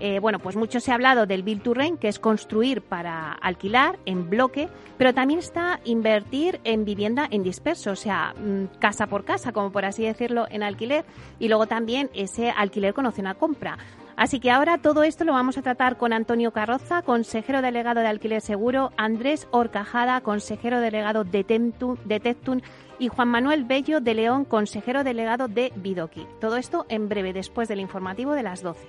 [0.00, 3.32] Eh, bueno, pues mucho se ha hablado del Build to Rent, que es construir para
[3.32, 9.06] alquilar en bloque, pero también está invertir en vivienda en disperso, o sea, mm, casa
[9.06, 11.04] por casa, como por así decirlo, en alquiler,
[11.38, 13.78] y luego también ese alquiler con opción a compra.
[14.18, 18.08] Así que ahora todo esto lo vamos a tratar con Antonio Carroza, consejero delegado de
[18.08, 22.62] Alquiler Seguro, Andrés Orcajada, consejero delegado de, Tectun
[22.98, 26.26] y Juan Manuel Bello de León, consejero delegado de Bidoki.
[26.40, 28.88] Todo esto en breve, después del informativo de las 12.